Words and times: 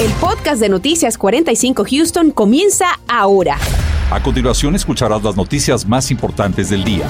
El 0.00 0.12
podcast 0.12 0.60
de 0.60 0.68
Noticias 0.68 1.18
45 1.18 1.84
Houston 1.90 2.30
comienza 2.30 3.00
ahora. 3.08 3.58
A 4.12 4.22
continuación 4.22 4.76
escucharás 4.76 5.24
las 5.24 5.34
noticias 5.34 5.84
más 5.84 6.12
importantes 6.12 6.70
del 6.70 6.84
día. 6.84 7.04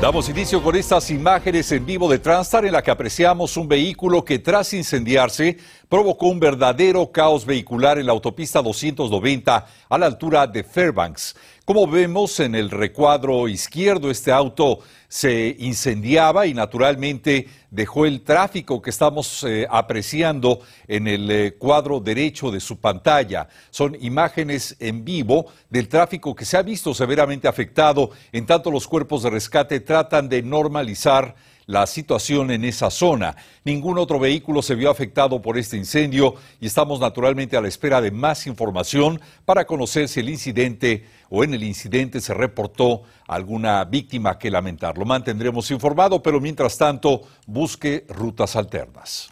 Damos 0.00 0.30
inicio 0.30 0.62
con 0.62 0.76
estas 0.76 1.10
imágenes 1.10 1.70
en 1.72 1.84
vivo 1.84 2.08
de 2.08 2.18
Transtar 2.18 2.64
en 2.64 2.72
la 2.72 2.82
que 2.82 2.90
apreciamos 2.90 3.58
un 3.58 3.68
vehículo 3.68 4.24
que 4.24 4.38
tras 4.38 4.72
incendiarse 4.72 5.58
provocó 5.90 6.28
un 6.28 6.40
verdadero 6.40 7.12
caos 7.12 7.44
vehicular 7.44 7.98
en 7.98 8.06
la 8.06 8.12
autopista 8.12 8.62
290 8.62 9.66
a 9.90 9.98
la 9.98 10.06
altura 10.06 10.46
de 10.46 10.64
Fairbanks. 10.64 11.36
Como 11.68 11.86
vemos 11.86 12.40
en 12.40 12.54
el 12.54 12.70
recuadro 12.70 13.46
izquierdo, 13.46 14.10
este 14.10 14.32
auto 14.32 14.78
se 15.06 15.54
incendiaba 15.58 16.46
y 16.46 16.54
naturalmente 16.54 17.46
dejó 17.70 18.06
el 18.06 18.22
tráfico 18.22 18.80
que 18.80 18.88
estamos 18.88 19.44
eh, 19.44 19.66
apreciando 19.68 20.60
en 20.86 21.06
el 21.06 21.30
eh, 21.30 21.56
cuadro 21.58 22.00
derecho 22.00 22.50
de 22.50 22.60
su 22.60 22.78
pantalla. 22.78 23.50
Son 23.68 23.94
imágenes 24.00 24.76
en 24.80 25.04
vivo 25.04 25.52
del 25.68 25.88
tráfico 25.88 26.34
que 26.34 26.46
se 26.46 26.56
ha 26.56 26.62
visto 26.62 26.94
severamente 26.94 27.48
afectado, 27.48 28.12
en 28.32 28.46
tanto 28.46 28.70
los 28.70 28.88
cuerpos 28.88 29.24
de 29.24 29.28
rescate 29.28 29.80
tratan 29.80 30.30
de 30.30 30.42
normalizar 30.42 31.34
la 31.68 31.86
situación 31.86 32.50
en 32.50 32.64
esa 32.64 32.90
zona. 32.90 33.36
Ningún 33.62 33.98
otro 33.98 34.18
vehículo 34.18 34.62
se 34.62 34.74
vio 34.74 34.90
afectado 34.90 35.40
por 35.40 35.58
este 35.58 35.76
incendio 35.76 36.34
y 36.60 36.66
estamos 36.66 36.98
naturalmente 36.98 37.56
a 37.58 37.60
la 37.60 37.68
espera 37.68 38.00
de 38.00 38.10
más 38.10 38.46
información 38.46 39.20
para 39.44 39.66
conocer 39.66 40.08
si 40.08 40.20
el 40.20 40.30
incidente 40.30 41.04
o 41.28 41.44
en 41.44 41.52
el 41.52 41.62
incidente 41.62 42.22
se 42.22 42.32
reportó 42.32 43.02
alguna 43.26 43.84
víctima 43.84 44.38
que 44.38 44.50
lamentar. 44.50 44.96
Lo 44.96 45.04
mantendremos 45.04 45.70
informado, 45.70 46.22
pero 46.22 46.40
mientras 46.40 46.78
tanto 46.78 47.20
busque 47.46 48.06
rutas 48.08 48.56
alternas. 48.56 49.28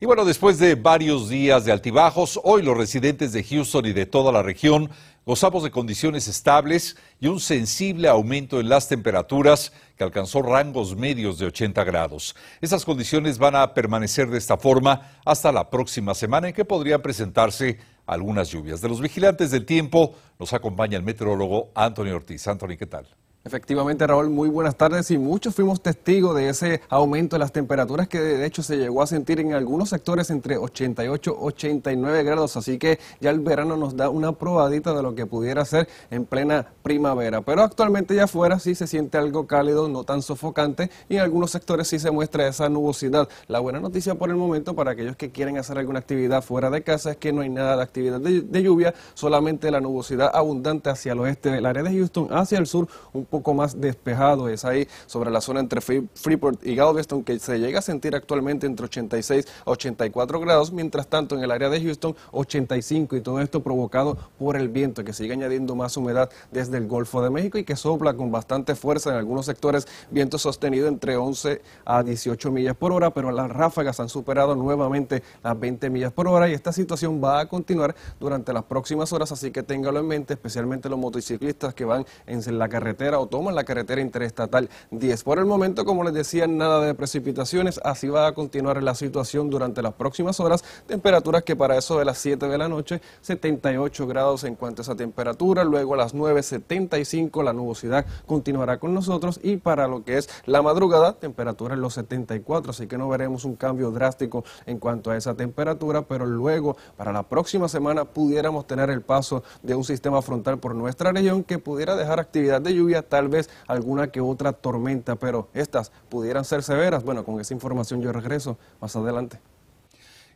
Y 0.00 0.06
bueno, 0.06 0.24
después 0.24 0.58
de 0.58 0.74
varios 0.74 1.28
días 1.28 1.66
de 1.66 1.72
altibajos, 1.72 2.40
hoy 2.44 2.62
los 2.62 2.78
residentes 2.78 3.32
de 3.32 3.44
Houston 3.44 3.84
y 3.84 3.92
de 3.92 4.06
toda 4.06 4.32
la 4.32 4.42
región 4.42 4.90
gozamos 5.28 5.62
de 5.62 5.70
condiciones 5.70 6.26
estables 6.26 6.96
y 7.20 7.26
un 7.26 7.38
sensible 7.38 8.08
aumento 8.08 8.60
en 8.60 8.70
las 8.70 8.88
temperaturas 8.88 9.74
que 9.94 10.02
alcanzó 10.02 10.40
rangos 10.40 10.96
medios 10.96 11.38
de 11.38 11.44
80 11.44 11.84
grados. 11.84 12.34
Esas 12.62 12.82
condiciones 12.86 13.36
van 13.36 13.54
a 13.54 13.74
permanecer 13.74 14.30
de 14.30 14.38
esta 14.38 14.56
forma 14.56 15.20
hasta 15.26 15.52
la 15.52 15.68
próxima 15.68 16.14
semana 16.14 16.48
en 16.48 16.54
que 16.54 16.64
podrían 16.64 17.02
presentarse 17.02 17.78
algunas 18.06 18.48
lluvias. 18.48 18.80
De 18.80 18.88
los 18.88 19.02
vigilantes 19.02 19.50
del 19.50 19.66
tiempo 19.66 20.14
nos 20.38 20.54
acompaña 20.54 20.96
el 20.96 21.02
meteorólogo 21.02 21.72
Anthony 21.74 22.14
Ortiz. 22.14 22.48
Anthony, 22.48 22.78
¿qué 22.78 22.86
tal? 22.86 23.06
Efectivamente, 23.44 24.06
Raúl, 24.06 24.28
muy 24.28 24.48
buenas 24.48 24.76
tardes 24.76 25.10
y 25.10 25.16
muchos 25.16 25.54
fuimos 25.54 25.80
testigos 25.80 26.34
de 26.34 26.48
ese 26.48 26.82
aumento 26.88 27.36
de 27.36 27.40
las 27.40 27.52
temperaturas 27.52 28.08
que 28.08 28.20
de 28.20 28.44
hecho 28.44 28.62
se 28.62 28.76
llegó 28.76 29.00
a 29.00 29.06
sentir 29.06 29.38
en 29.40 29.54
algunos 29.54 29.90
sectores 29.90 30.28
entre 30.30 30.58
88 30.58 31.30
y 31.30 31.46
89 31.46 32.24
grados, 32.24 32.56
así 32.56 32.78
que 32.78 32.98
ya 33.20 33.30
el 33.30 33.40
verano 33.40 33.76
nos 33.76 33.96
da 33.96 34.10
una 34.10 34.32
probadita 34.32 34.92
de 34.92 35.02
lo 35.02 35.14
que 35.14 35.24
pudiera 35.24 35.64
ser 35.64 35.88
en 36.10 36.26
plena 36.26 36.66
primavera. 36.82 37.40
Pero 37.40 37.62
actualmente 37.62 38.14
ya 38.14 38.24
afuera 38.24 38.58
sí 38.58 38.74
se 38.74 38.86
siente 38.88 39.18
algo 39.18 39.46
cálido, 39.46 39.88
no 39.88 40.02
tan 40.02 40.20
sofocante 40.20 40.90
y 41.08 41.14
en 41.14 41.20
algunos 41.20 41.52
sectores 41.52 41.88
sí 41.88 41.98
se 41.98 42.10
muestra 42.10 42.48
esa 42.48 42.68
nubosidad. 42.68 43.28
La 43.46 43.60
buena 43.60 43.78
noticia 43.80 44.16
por 44.16 44.30
el 44.30 44.36
momento 44.36 44.74
para 44.74 44.90
aquellos 44.90 45.16
que 45.16 45.30
quieren 45.30 45.58
hacer 45.58 45.78
alguna 45.78 46.00
actividad 46.00 46.42
fuera 46.42 46.70
de 46.70 46.82
casa 46.82 47.12
es 47.12 47.16
que 47.16 47.32
no 47.32 47.42
hay 47.42 47.48
nada 47.48 47.76
de 47.76 47.82
actividad 47.82 48.20
de, 48.20 48.62
lluvia, 48.62 48.94
solamente 49.14 49.70
la 49.70 49.80
nubosidad 49.80 50.32
abundante 50.34 50.90
hacia 50.90 51.12
el 51.12 51.20
oeste 51.20 51.50
del 51.50 51.64
área 51.64 51.84
de 51.84 51.96
Houston, 51.96 52.28
hacia 52.32 52.58
el 52.58 52.66
sur 52.66 52.88
poco 53.30 53.54
más 53.54 53.80
despejado, 53.80 54.48
es 54.48 54.64
ahí 54.64 54.88
sobre 55.06 55.30
la 55.30 55.40
zona 55.40 55.60
entre 55.60 55.80
Freeport 55.80 56.66
y 56.66 56.74
Galveston, 56.74 57.24
que 57.24 57.38
se 57.38 57.58
llega 57.58 57.78
a 57.78 57.82
sentir 57.82 58.14
actualmente 58.14 58.66
entre 58.66 58.86
86 58.86 59.46
a 59.64 59.70
84 59.70 60.40
grados, 60.40 60.72
mientras 60.72 61.06
tanto 61.06 61.36
en 61.36 61.42
el 61.42 61.50
área 61.50 61.68
de 61.68 61.80
Houston 61.80 62.16
85 62.32 63.16
y 63.16 63.20
todo 63.20 63.40
esto 63.40 63.62
provocado 63.62 64.16
por 64.38 64.56
el 64.56 64.68
viento 64.68 65.04
que 65.04 65.12
sigue 65.12 65.32
añadiendo 65.32 65.74
más 65.74 65.96
humedad 65.96 66.30
desde 66.50 66.78
el 66.78 66.86
Golfo 66.86 67.22
de 67.22 67.30
México 67.30 67.58
y 67.58 67.64
que 67.64 67.76
sopla 67.76 68.14
con 68.14 68.30
bastante 68.30 68.74
fuerza 68.74 69.10
en 69.10 69.16
algunos 69.16 69.46
sectores, 69.46 69.86
viento 70.10 70.38
sostenido 70.38 70.88
entre 70.88 71.16
11 71.16 71.62
a 71.84 72.02
18 72.02 72.50
millas 72.50 72.76
por 72.76 72.92
hora, 72.92 73.10
pero 73.12 73.30
las 73.30 73.50
ráfagas 73.50 74.00
han 74.00 74.08
superado 74.08 74.54
nuevamente 74.54 75.22
las 75.42 75.58
20 75.58 75.90
millas 75.90 76.12
por 76.12 76.28
hora 76.28 76.48
y 76.48 76.54
esta 76.54 76.72
situación 76.72 77.22
va 77.22 77.40
a 77.40 77.48
continuar 77.48 77.94
durante 78.20 78.52
las 78.52 78.64
próximas 78.64 79.12
horas, 79.12 79.32
así 79.32 79.50
que 79.50 79.62
téngalo 79.62 80.00
en 80.00 80.06
mente, 80.06 80.34
especialmente 80.34 80.88
los 80.88 80.98
motociclistas 80.98 81.74
que 81.74 81.84
van 81.84 82.04
en 82.26 82.58
la 82.58 82.68
carretera 82.68 83.17
o 83.18 83.26
toman 83.26 83.54
la 83.54 83.64
carretera 83.64 84.00
interestatal 84.00 84.68
10. 84.90 85.24
Por 85.24 85.38
el 85.38 85.46
momento, 85.46 85.84
como 85.84 86.04
les 86.04 86.14
decía, 86.14 86.46
nada 86.46 86.80
de 86.80 86.94
precipitaciones, 86.94 87.80
así 87.84 88.08
va 88.08 88.26
a 88.26 88.32
continuar 88.32 88.82
la 88.82 88.94
situación 88.94 89.50
durante 89.50 89.82
las 89.82 89.94
próximas 89.94 90.40
horas, 90.40 90.64
temperaturas 90.86 91.42
que 91.42 91.56
para 91.56 91.76
eso 91.76 91.98
de 91.98 92.04
las 92.04 92.18
7 92.18 92.48
de 92.48 92.58
la 92.58 92.68
noche, 92.68 93.00
78 93.22 94.06
grados 94.06 94.44
en 94.44 94.54
cuanto 94.54 94.82
a 94.82 94.84
esa 94.84 94.94
temperatura, 94.94 95.64
luego 95.64 95.94
a 95.94 95.96
las 95.96 96.14
9, 96.14 96.42
75, 96.42 97.42
la 97.42 97.52
nubosidad 97.52 98.06
continuará 98.26 98.78
con 98.78 98.94
nosotros. 98.94 99.40
Y 99.42 99.56
para 99.56 99.88
lo 99.88 100.04
que 100.04 100.18
es 100.18 100.28
la 100.46 100.62
madrugada, 100.62 101.14
temperatura 101.14 101.74
en 101.74 101.80
los 101.80 101.94
74, 101.94 102.70
así 102.70 102.86
que 102.86 102.98
no 102.98 103.08
veremos 103.08 103.44
un 103.44 103.56
cambio 103.56 103.90
drástico 103.90 104.44
en 104.66 104.78
cuanto 104.78 105.10
a 105.10 105.16
esa 105.16 105.34
temperatura, 105.34 106.02
pero 106.02 106.26
luego 106.26 106.76
para 106.96 107.12
la 107.12 107.22
próxima 107.22 107.68
semana 107.68 108.04
pudiéramos 108.04 108.66
tener 108.66 108.90
el 108.90 109.02
paso 109.02 109.42
de 109.62 109.74
un 109.74 109.84
sistema 109.84 110.22
frontal 110.22 110.58
por 110.58 110.74
nuestra 110.74 111.12
región 111.12 111.44
que 111.44 111.58
pudiera 111.58 111.96
dejar 111.96 112.20
actividad 112.20 112.60
de 112.60 112.74
lluvia 112.74 113.02
tal 113.08 113.28
vez 113.28 113.50
alguna 113.66 114.10
que 114.10 114.20
otra 114.20 114.52
tormenta, 114.52 115.16
pero 115.16 115.48
estas 115.54 115.90
pudieran 116.08 116.44
ser 116.44 116.62
severas. 116.62 117.04
Bueno, 117.04 117.24
con 117.24 117.40
esa 117.40 117.54
información 117.54 118.00
yo 118.02 118.12
regreso 118.12 118.58
más 118.80 118.94
adelante. 118.96 119.40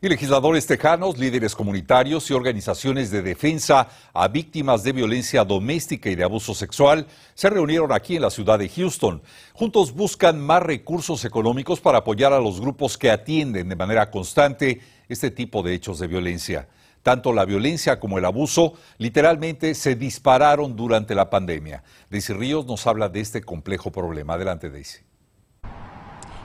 Y 0.03 0.09
legisladores 0.09 0.67
tejanos, 0.67 1.17
líderes 1.17 1.55
comunitarios 1.55 2.29
y 2.29 2.33
organizaciones 2.33 3.09
de 3.09 3.21
defensa 3.21 3.87
a 4.13 4.27
víctimas 4.27 4.83
de 4.83 4.91
violencia 4.91 5.45
doméstica 5.45 6.09
y 6.09 6.15
de 6.15 6.25
abuso 6.25 6.53
sexual 6.53 7.07
se 7.35 7.49
reunieron 7.49 7.89
aquí 7.93 8.17
en 8.17 8.23
la 8.23 8.29
ciudad 8.29 8.59
de 8.59 8.67
Houston. 8.67 9.21
Juntos 9.53 9.93
buscan 9.93 10.41
más 10.41 10.61
recursos 10.61 11.23
económicos 11.23 11.79
para 11.79 11.99
apoyar 11.99 12.33
a 12.33 12.41
los 12.41 12.59
grupos 12.59 12.97
que 12.97 13.11
atienden 13.11 13.69
de 13.69 13.77
manera 13.77 14.11
constante 14.11 14.81
este 15.07 15.31
tipo 15.31 15.63
de 15.63 15.73
hechos 15.73 15.99
de 15.99 16.07
violencia. 16.07 16.67
Tanto 17.03 17.33
la 17.33 17.45
violencia 17.45 17.99
como 17.99 18.17
el 18.17 18.25
abuso 18.25 18.73
literalmente 18.97 19.75
se 19.75 19.95
dispararon 19.95 20.75
durante 20.75 21.13
la 21.13 21.29
pandemia. 21.29 21.83
Daisy 22.09 22.33
Ríos 22.33 22.65
nos 22.65 22.87
habla 22.87 23.09
de 23.09 23.19
este 23.19 23.41
complejo 23.41 23.91
problema. 23.91 24.33
Adelante, 24.33 24.69
Daisy. 24.69 25.12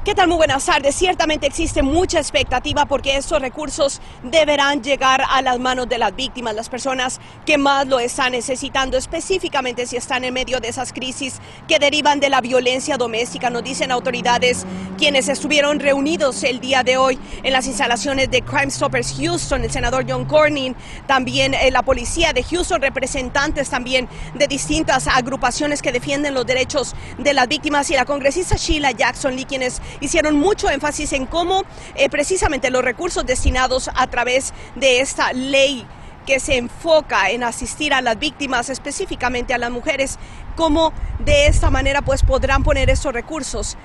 ¿Qué 0.04 0.14
tal? 0.14 0.28
Muy 0.28 0.36
buenas 0.38 0.64
tardes. 0.64 0.94
Ciertamente 0.94 1.46
existe 1.46 1.82
mucha 1.82 2.18
expectativa 2.18 2.86
porque 2.86 3.16
estos 3.16 3.42
recursos 3.42 4.00
deberán 4.22 4.82
llegar 4.82 5.22
a 5.28 5.42
las 5.42 5.58
manos 5.58 5.88
de 5.88 5.98
las 5.98 6.14
víctimas, 6.14 6.54
las 6.54 6.68
personas 6.68 7.20
que 7.44 7.58
más 7.58 7.86
lo 7.88 7.98
están 7.98 8.32
necesitando, 8.32 8.96
específicamente 8.96 9.86
si 9.86 9.96
están 9.96 10.24
en 10.24 10.32
medio 10.32 10.60
de 10.60 10.68
esas 10.68 10.92
crisis 10.92 11.40
que 11.66 11.78
derivan 11.78 12.20
de 12.20 12.30
la 12.30 12.40
violencia 12.40 12.96
doméstica. 12.96 13.50
Nos 13.50 13.64
dicen 13.64 13.90
autoridades 13.90 14.64
quienes 14.96 15.28
estuvieron 15.28 15.80
reunidos 15.80 16.42
el 16.44 16.60
día 16.60 16.84
de 16.84 16.96
hoy 16.96 17.18
en 17.42 17.52
las 17.52 17.66
instalaciones 17.66 18.30
de 18.30 18.42
Crime 18.42 18.70
Stoppers 18.70 19.14
Houston, 19.18 19.64
el 19.64 19.70
senador 19.70 20.06
John 20.08 20.24
Cornyn, 20.24 20.76
también 21.06 21.54
eh, 21.54 21.70
la 21.70 21.82
policía 21.82 22.32
de 22.32 22.44
Houston, 22.44 22.80
representantes 22.80 23.68
también 23.68 24.08
de 24.34 24.46
distintas 24.46 25.06
agrupaciones 25.08 25.82
que 25.82 25.92
defienden 25.92 26.34
los 26.34 26.46
derechos 26.46 26.94
de 27.18 27.34
las 27.34 27.48
víctimas 27.48 27.90
y 27.90 27.94
la 27.94 28.04
congresista 28.04 28.56
Sheila 28.56 28.92
Jackson 28.92 29.36
Lee, 29.36 29.44
quienes 29.44 29.82
hicieron 30.00 30.36
mucho 30.36 30.70
énfasis 30.70 31.12
en 31.12 31.26
cómo 31.26 31.64
eh, 31.94 32.08
precisamente 32.08 32.70
los 32.70 32.84
recursos 32.84 33.24
destinados 33.26 33.90
a 33.94 34.06
través 34.06 34.52
de 34.74 35.00
esta 35.00 35.32
ley 35.32 35.86
que 36.26 36.40
se 36.40 36.58
enfoca 36.58 37.30
en 37.30 37.42
asistir 37.42 37.94
a 37.94 38.02
las 38.02 38.18
víctimas, 38.18 38.68
específicamente 38.68 39.54
a 39.54 39.58
las 39.58 39.70
mujeres, 39.70 40.18
cómo 40.56 40.92
de 41.20 41.46
esta 41.46 41.70
manera 41.70 42.02
pues 42.02 42.22
podrán 42.22 42.62
poner 42.62 42.90
esos 42.90 43.12
recursos 43.12 43.76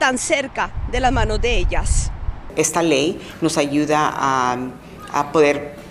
tan 0.00 0.18
cerca 0.18 0.70
de 0.90 0.98
las 0.98 1.12
manos 1.12 1.40
de 1.40 1.58
ellas. 1.58 2.10
Esta 2.56 2.82
ley 2.82 3.20
nos 3.40 3.56
ayuda 3.56 4.10
a, 4.12 4.56
a 5.12 5.30
poder 5.30 5.81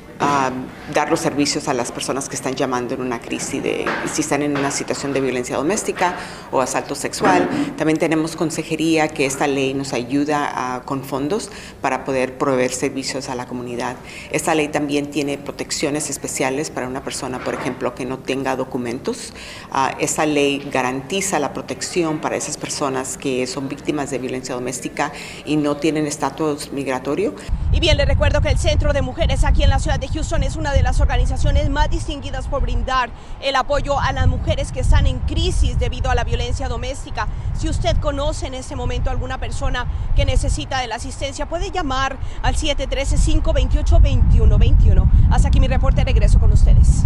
dar 0.94 1.10
los 1.10 1.20
servicios 1.20 1.68
a 1.68 1.74
las 1.74 1.92
personas 1.92 2.30
que 2.30 2.36
están 2.36 2.56
llamando 2.56 2.94
en 2.94 3.02
una 3.02 3.20
crisis 3.20 3.64
de 3.64 3.86
si 4.12 4.22
están 4.22 4.42
en 4.42 4.58
una 4.58 4.72
situación 4.72 5.14
de 5.14 5.22
violencia 5.22 5.58
doméstica 5.58 6.16
o 6.52 6.62
asalto 6.62 6.96
sexual. 6.96 7.50
También 7.78 7.98
tenemos 7.98 8.36
consejería 8.36 9.08
que 9.08 9.26
esta 9.26 9.48
ley 9.48 9.74
nos 9.74 9.94
ayuda 9.94 10.82
con 10.86 11.04
fondos 11.04 11.50
para 11.82 12.04
poder 12.04 12.38
proveer 12.38 12.72
servicios 12.72 13.30
a 13.30 13.36
la 13.36 13.48
comunidad. 13.48 13.96
Esta 14.32 14.54
ley 14.54 14.68
también 14.68 15.10
tiene 15.10 15.38
protecciones 15.38 16.10
especiales 16.10 16.70
para 16.70 16.88
una 16.88 17.04
persona, 17.04 17.40
por 17.40 17.54
ejemplo, 17.54 17.96
que 17.96 18.06
no 18.06 18.20
tenga 18.20 18.56
documentos. 18.56 19.34
Uh, 19.72 19.96
esta 20.00 20.26
ley 20.26 20.68
garantiza 20.72 21.40
la 21.40 21.54
protección 21.54 22.20
para 22.20 22.36
esas 22.36 22.58
personas 22.58 23.18
que 23.18 23.48
son 23.48 23.70
víctimas 23.70 24.12
de 24.12 24.20
violencia 24.20 24.56
doméstica 24.56 25.12
y 25.46 25.56
no 25.56 25.78
tienen 25.78 26.06
estatus 26.06 26.72
migratorio. 26.72 27.34
Y 27.74 27.80
bien, 27.80 27.96
le 27.98 28.06
recuerdo 28.06 28.42
que 28.42 28.50
el 28.50 28.58
Centro 28.58 28.92
de 28.92 29.02
Mujeres 29.02 29.46
aquí 29.46 29.64
en 29.64 29.70
la 29.70 29.80
ciudad 29.80 29.98
de 29.98 30.08
Houston 30.14 30.44
es 30.44 30.58
una 30.58 30.74
de 30.74 30.84
las 30.84 31.00
organizaciones 31.00 31.70
más 31.70 31.90
distinguidas 31.90 32.48
por 32.48 32.62
brindar 32.62 33.10
el 33.42 33.56
apoyo 33.56 34.00
a 34.00 34.12
las 34.12 34.28
mujeres 34.28 34.72
que 34.72 34.82
están 34.82 35.08
en 35.08 35.18
crisis 35.20 35.80
debido 35.80 36.12
a 36.12 36.16
la 36.16 36.24
violencia 36.24 36.68
doméstica. 36.68 37.28
Si 37.58 37.70
usted 37.70 37.98
conoce 37.98 38.48
en 38.48 38.54
este 38.54 38.76
momento 38.76 39.10
alguna 39.10 39.38
persona 39.38 39.88
que 40.16 40.26
necesita 40.26 40.80
de 40.80 40.88
la 40.88 40.96
asistencia, 40.96 41.48
puede 41.48 41.72
llamar 41.72 42.18
al 42.42 42.56
713-528-2121. 42.56 45.10
Hasta 45.32 45.48
aquí 45.48 45.60
mi 45.60 45.68
reporte, 45.68 46.04
regreso 46.04 46.40
con 46.40 46.52
ustedes. 46.52 47.06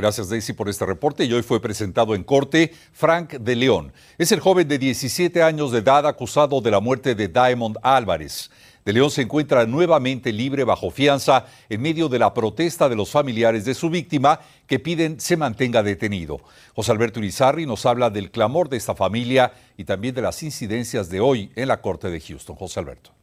Gracias 0.00 0.30
Daisy 0.30 0.54
por 0.54 0.70
este 0.70 0.86
reporte 0.86 1.26
y 1.26 1.32
hoy 1.34 1.42
fue 1.42 1.60
presentado 1.60 2.14
en 2.14 2.24
corte 2.24 2.72
Frank 2.90 3.32
de 3.34 3.54
León. 3.54 3.92
Es 4.16 4.32
el 4.32 4.40
joven 4.40 4.66
de 4.66 4.78
17 4.78 5.42
años 5.42 5.72
de 5.72 5.80
edad 5.80 6.06
acusado 6.06 6.62
de 6.62 6.70
la 6.70 6.80
muerte 6.80 7.14
de 7.14 7.28
Diamond 7.28 7.76
Álvarez. 7.82 8.50
De 8.82 8.94
León 8.94 9.10
se 9.10 9.20
encuentra 9.20 9.66
nuevamente 9.66 10.32
libre 10.32 10.64
bajo 10.64 10.90
fianza 10.90 11.44
en 11.68 11.82
medio 11.82 12.08
de 12.08 12.18
la 12.18 12.32
protesta 12.32 12.88
de 12.88 12.96
los 12.96 13.10
familiares 13.10 13.66
de 13.66 13.74
su 13.74 13.90
víctima 13.90 14.40
que 14.66 14.78
piden 14.78 15.20
se 15.20 15.36
mantenga 15.36 15.82
detenido. 15.82 16.40
José 16.74 16.92
Alberto 16.92 17.20
Urizarri 17.20 17.66
nos 17.66 17.84
habla 17.84 18.08
del 18.08 18.30
clamor 18.30 18.70
de 18.70 18.78
esta 18.78 18.94
familia 18.94 19.52
y 19.76 19.84
también 19.84 20.14
de 20.14 20.22
las 20.22 20.42
incidencias 20.42 21.10
de 21.10 21.20
hoy 21.20 21.52
en 21.56 21.68
la 21.68 21.82
Corte 21.82 22.08
de 22.08 22.22
Houston. 22.22 22.56
José 22.56 22.80
Alberto. 22.80 23.19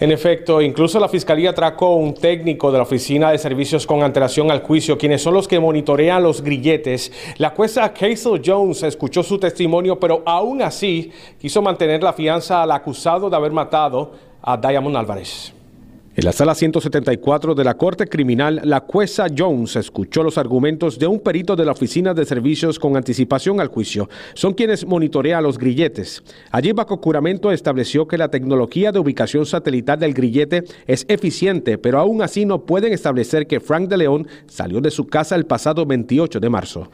En 0.00 0.12
efecto, 0.12 0.60
incluso 0.60 0.98
la 0.98 1.08
Fiscalía 1.08 1.50
atracó 1.50 1.94
un 1.94 2.14
técnico 2.14 2.70
de 2.70 2.78
la 2.78 2.84
Oficina 2.84 3.30
de 3.30 3.38
Servicios 3.38 3.86
con 3.86 4.02
antelación 4.02 4.50
al 4.50 4.62
juicio, 4.62 4.98
quienes 4.98 5.22
son 5.22 5.34
los 5.34 5.48
que 5.48 5.60
monitorean 5.60 6.22
los 6.22 6.42
grilletes. 6.42 7.12
La 7.38 7.50
jueza 7.50 7.92
Casey 7.92 8.40
Jones 8.44 8.82
escuchó 8.82 9.22
su 9.22 9.38
testimonio, 9.38 9.98
pero 9.98 10.22
aún 10.24 10.62
así 10.62 11.12
quiso 11.40 11.62
mantener 11.62 12.02
la 12.02 12.12
fianza 12.12 12.62
al 12.62 12.72
acusado 12.72 13.28
de 13.28 13.36
haber 13.36 13.52
matado 13.52 14.12
a 14.42 14.56
Diamond 14.56 14.96
Álvarez. 14.96 15.57
En 16.18 16.24
la 16.24 16.32
sala 16.32 16.56
174 16.56 17.54
de 17.54 17.62
la 17.62 17.76
Corte 17.76 18.08
Criminal, 18.08 18.60
la 18.64 18.80
jueza 18.80 19.26
Jones 19.32 19.76
escuchó 19.76 20.24
los 20.24 20.36
argumentos 20.36 20.98
de 20.98 21.06
un 21.06 21.20
perito 21.20 21.54
de 21.54 21.64
la 21.64 21.70
Oficina 21.70 22.12
de 22.12 22.24
Servicios 22.24 22.80
con 22.80 22.96
anticipación 22.96 23.60
al 23.60 23.68
juicio. 23.68 24.08
Son 24.34 24.52
quienes 24.52 24.84
monitorean 24.84 25.44
los 25.44 25.58
grilletes. 25.58 26.24
Allí, 26.50 26.72
bajo 26.72 26.96
juramento, 26.96 27.52
estableció 27.52 28.08
que 28.08 28.18
la 28.18 28.32
tecnología 28.32 28.90
de 28.90 28.98
ubicación 28.98 29.46
satelital 29.46 30.00
del 30.00 30.12
grillete 30.12 30.64
es 30.88 31.04
eficiente, 31.06 31.78
pero 31.78 32.00
aún 32.00 32.20
así 32.20 32.44
no 32.44 32.62
pueden 32.62 32.92
establecer 32.92 33.46
que 33.46 33.60
Frank 33.60 33.88
de 33.88 33.98
León 33.98 34.26
salió 34.48 34.80
de 34.80 34.90
su 34.90 35.06
casa 35.06 35.36
el 35.36 35.46
pasado 35.46 35.86
28 35.86 36.40
de 36.40 36.50
marzo. 36.50 36.90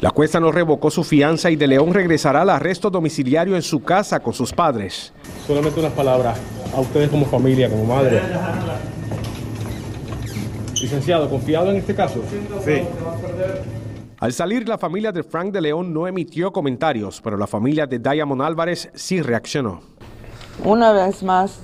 La 0.00 0.10
jueza 0.10 0.40
no 0.40 0.50
revocó 0.50 0.90
su 0.90 1.04
fianza 1.04 1.52
y 1.52 1.56
De 1.56 1.68
León 1.68 1.94
regresará 1.94 2.42
al 2.42 2.50
arresto 2.50 2.90
domiciliario 2.90 3.54
en 3.54 3.62
su 3.62 3.80
casa 3.80 4.18
con 4.18 4.32
sus 4.32 4.50
padres. 4.52 5.12
Solamente 5.50 5.80
unas 5.80 5.92
palabras 5.94 6.38
a 6.76 6.80
ustedes 6.80 7.10
como 7.10 7.26
familia, 7.26 7.68
como 7.68 7.84
madre. 7.84 8.22
Licenciado, 10.80 11.28
¿confiado 11.28 11.72
en 11.72 11.78
este 11.78 11.92
caso? 11.92 12.22
Sí. 12.64 12.82
Al 14.20 14.32
salir, 14.32 14.68
la 14.68 14.78
familia 14.78 15.10
de 15.10 15.24
Frank 15.24 15.50
de 15.50 15.60
León 15.60 15.92
no 15.92 16.06
emitió 16.06 16.52
comentarios, 16.52 17.20
pero 17.20 17.36
la 17.36 17.48
familia 17.48 17.88
de 17.88 17.98
Diamond 17.98 18.42
Álvarez 18.42 18.90
sí 18.94 19.22
reaccionó. 19.22 19.80
Una 20.62 20.92
vez 20.92 21.20
más, 21.24 21.58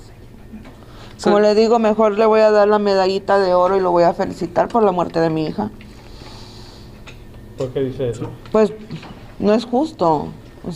como 1.23 1.39
le 1.39 1.55
digo, 1.55 1.79
mejor 1.79 2.17
le 2.17 2.25
voy 2.25 2.41
a 2.41 2.51
dar 2.51 2.67
la 2.67 2.79
medallita 2.79 3.39
de 3.39 3.53
oro 3.53 3.77
y 3.77 3.79
lo 3.79 3.91
voy 3.91 4.03
a 4.03 4.13
felicitar 4.13 4.67
por 4.67 4.83
la 4.83 4.91
muerte 4.91 5.21
de 5.21 5.29
mi 5.29 5.45
hija. 5.45 5.71
¿Por 7.57 7.69
qué 7.69 7.79
dice 7.79 8.09
eso? 8.09 8.29
Pues 8.51 8.73
no 9.39 9.53
es 9.53 9.63
justo. 9.63 10.27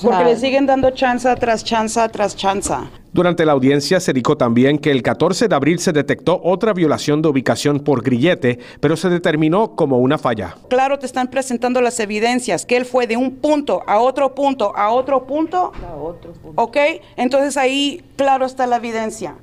Porque 0.01 0.23
le 0.23 0.37
siguen 0.37 0.65
dando 0.65 0.91
chanza 0.91 1.35
tras 1.35 1.65
chanza 1.65 2.07
tras 2.07 2.37
chanza. 2.37 2.89
Durante 3.13 3.45
la 3.45 3.51
audiencia 3.51 3.99
se 3.99 4.13
dijo 4.13 4.37
también 4.37 4.79
que 4.79 4.89
el 4.89 5.03
14 5.03 5.49
de 5.49 5.55
abril 5.55 5.79
se 5.79 5.91
detectó 5.91 6.39
otra 6.43 6.71
violación 6.73 7.21
de 7.21 7.27
ubicación 7.27 7.81
por 7.81 8.03
grillete, 8.03 8.59
pero 8.79 8.95
se 8.95 9.09
determinó 9.09 9.75
como 9.75 9.99
una 9.99 10.17
falla. 10.17 10.55
Claro, 10.69 10.97
te 10.97 11.07
están 11.07 11.29
presentando 11.29 11.81
las 11.81 11.99
evidencias, 11.99 12.65
que 12.65 12.77
él 12.77 12.85
fue 12.85 13.07
de 13.07 13.17
un 13.17 13.35
punto 13.35 13.83
a 13.85 13.99
otro 13.99 14.33
punto 14.33 14.71
a 14.75 14.91
otro 14.91 15.25
punto. 15.25 15.71
A 15.85 15.95
otro 15.95 16.31
punto. 16.33 16.61
¿Ok? 16.61 16.77
Entonces 17.17 17.57
ahí, 17.57 18.03
claro, 18.15 18.45
está 18.45 18.65
la 18.65 18.77
evidencia. 18.77 19.35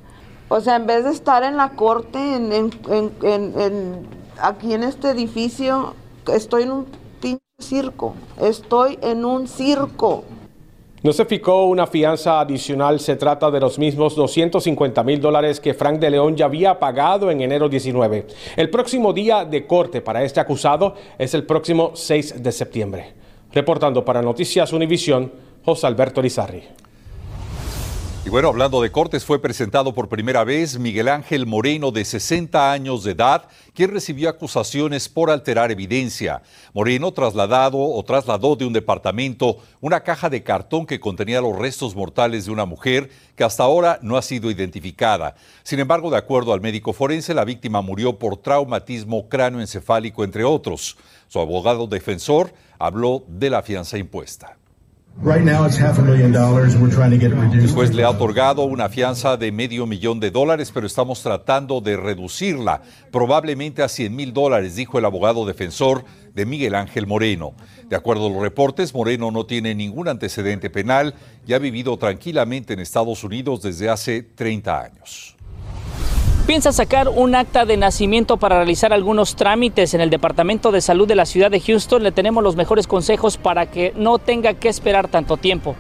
O 0.49 0.61
sea, 0.61 0.77
en 0.77 0.87
vez 0.87 1.05
de 1.05 1.11
estar 1.11 1.43
en 1.43 1.57
la 1.59 1.71
corte, 1.71 2.19
aquí 4.41 4.73
en 4.73 4.83
este 4.83 5.11
edificio, 5.11 5.95
estoy 6.33 6.63
en 6.63 6.71
un 6.71 6.87
circo. 7.59 8.15
Estoy 8.41 8.99
en 9.03 9.25
un 9.25 9.47
circo. 9.47 10.25
No 11.01 11.13
se 11.13 11.25
fijó 11.25 11.67
una 11.67 11.87
fianza 11.87 12.41
adicional, 12.41 12.99
se 12.99 13.15
trata 13.15 13.53
de 13.53 13.61
los 13.61 13.79
mismos 13.79 14.17
250 14.17 15.05
mil 15.05 15.21
dólares 15.21 15.61
que 15.61 15.73
Frank 15.73 16.01
de 16.01 16.11
León 16.11 16.37
ya 16.37 16.47
había 16.47 16.81
pagado 16.81 17.31
en 17.31 17.41
enero 17.41 17.69
19. 17.69 18.27
El 18.57 18.69
próximo 18.69 19.13
día 19.13 19.45
de 19.45 19.65
corte 19.65 20.01
para 20.01 20.25
este 20.25 20.41
acusado 20.41 20.97
es 21.17 21.35
el 21.35 21.45
próximo 21.45 21.93
6 21.95 22.43
de 22.43 22.51
septiembre. 22.51 23.13
Reportando 23.53 24.05
para 24.05 24.23
Noticias 24.23 24.73
Univisión, 24.73 25.31
José 25.65 25.87
Alberto 25.87 26.21
Lizarri. 26.21 26.65
Y 28.29 28.31
bueno, 28.31 28.49
hablando 28.49 28.83
de 28.83 28.93
cortes, 28.93 29.25
fue 29.25 29.41
presentado 29.41 29.95
por 29.95 30.11
primera 30.11 30.45
vez 30.45 30.79
Miguel 30.79 31.09
Ángel 31.09 31.47
Moreno, 31.47 31.91
de 31.91 32.05
60 32.05 32.71
años 32.71 33.03
de 33.03 33.13
edad, 33.13 33.49
quien 33.73 33.91
recibió 33.91 34.29
acusaciones 34.29 35.09
por 35.09 35.31
alterar 35.31 35.71
evidencia. 35.71 36.43
Moreno 36.75 37.11
trasladado 37.13 37.79
o 37.79 38.05
trasladó 38.05 38.55
de 38.55 38.67
un 38.67 38.75
departamento 38.75 39.57
una 39.81 40.03
caja 40.03 40.29
de 40.29 40.43
cartón 40.43 40.85
que 40.85 41.01
contenía 41.01 41.41
los 41.41 41.57
restos 41.57 41.97
mortales 41.97 42.45
de 42.45 42.51
una 42.51 42.67
mujer 42.67 43.09
que 43.35 43.45
hasta 43.45 43.63
ahora 43.63 43.99
no 44.03 44.19
ha 44.19 44.21
sido 44.21 44.51
identificada. 44.51 45.35
Sin 45.63 45.81
embargo, 45.81 46.11
de 46.11 46.19
acuerdo 46.19 46.53
al 46.53 46.61
médico 46.61 46.93
forense, 46.93 47.33
la 47.33 47.47
víctima 47.47 47.81
murió 47.81 48.19
por 48.19 48.37
traumatismo 48.37 49.27
cráneoencefálico, 49.31 50.23
entre 50.23 50.45
otros. 50.45 50.99
Su 51.29 51.41
abogado 51.41 51.87
defensor 51.87 52.53
habló 52.79 53.25
de 53.27 53.49
la 53.49 53.63
fianza 53.63 53.97
impuesta. 53.97 54.58
El 57.53 57.97
le 57.97 58.05
ha 58.05 58.11
otorgado 58.11 58.63
una 58.63 58.89
fianza 58.89 59.37
de 59.37 59.51
medio 59.51 59.85
millón 59.85 60.21
de 60.21 60.31
dólares, 60.31 60.71
pero 60.73 60.87
estamos 60.87 61.23
tratando 61.23 61.81
de 61.81 61.97
reducirla, 61.97 62.83
probablemente 63.11 63.83
a 63.83 63.89
100 63.89 64.15
mil 64.15 64.33
dólares, 64.33 64.77
dijo 64.77 64.97
el 64.97 65.05
abogado 65.05 65.45
defensor 65.45 66.05
de 66.35 66.47
Miguel 66.47 66.77
Ángel 66.77 67.09
Moreno. 67.09 67.55
De 67.89 67.97
acuerdo 67.97 68.29
a 68.29 68.31
los 68.31 68.41
reportes, 68.41 68.95
Moreno 68.95 69.33
no 69.33 69.45
tiene 69.45 69.75
ningún 69.75 70.07
antecedente 70.07 70.71
penal 70.71 71.15
y 71.49 71.53
ha 71.53 71.59
vivido 71.59 71.97
tranquilamente 71.97 72.75
en 72.75 72.81
Estados 72.81 73.25
Unidos 73.25 73.63
desde 73.63 73.91
hace 73.91 74.23
30 74.23 74.81
años. 74.81 75.38
Piensa 76.49 76.73
sacar 76.73 77.11
un 77.11 77.35
acta 77.35 77.67
de 77.67 77.77
nacimiento 77.77 78.39
para 78.39 78.57
realizar 78.57 78.95
algunos 78.95 79.37
trámites 79.37 79.93
en 79.93 80.01
el 80.01 80.09
Departamento 80.09 80.73
de 80.73 80.81
Salud 80.81 81.07
de 81.07 81.15
la 81.15 81.27
ciudad 81.27 81.51
de 81.51 81.61
Houston. 81.61 82.03
Le 82.03 82.11
tenemos 82.11 82.43
los 82.43 82.57
mejores 82.57 82.87
consejos 82.87 83.37
para 83.37 83.67
que 83.67 83.93
no 83.97 84.19
tenga 84.19 84.55
que 84.55 84.71
esperar 84.71 85.09
tanto 85.09 85.37
tiempo. 85.37 85.77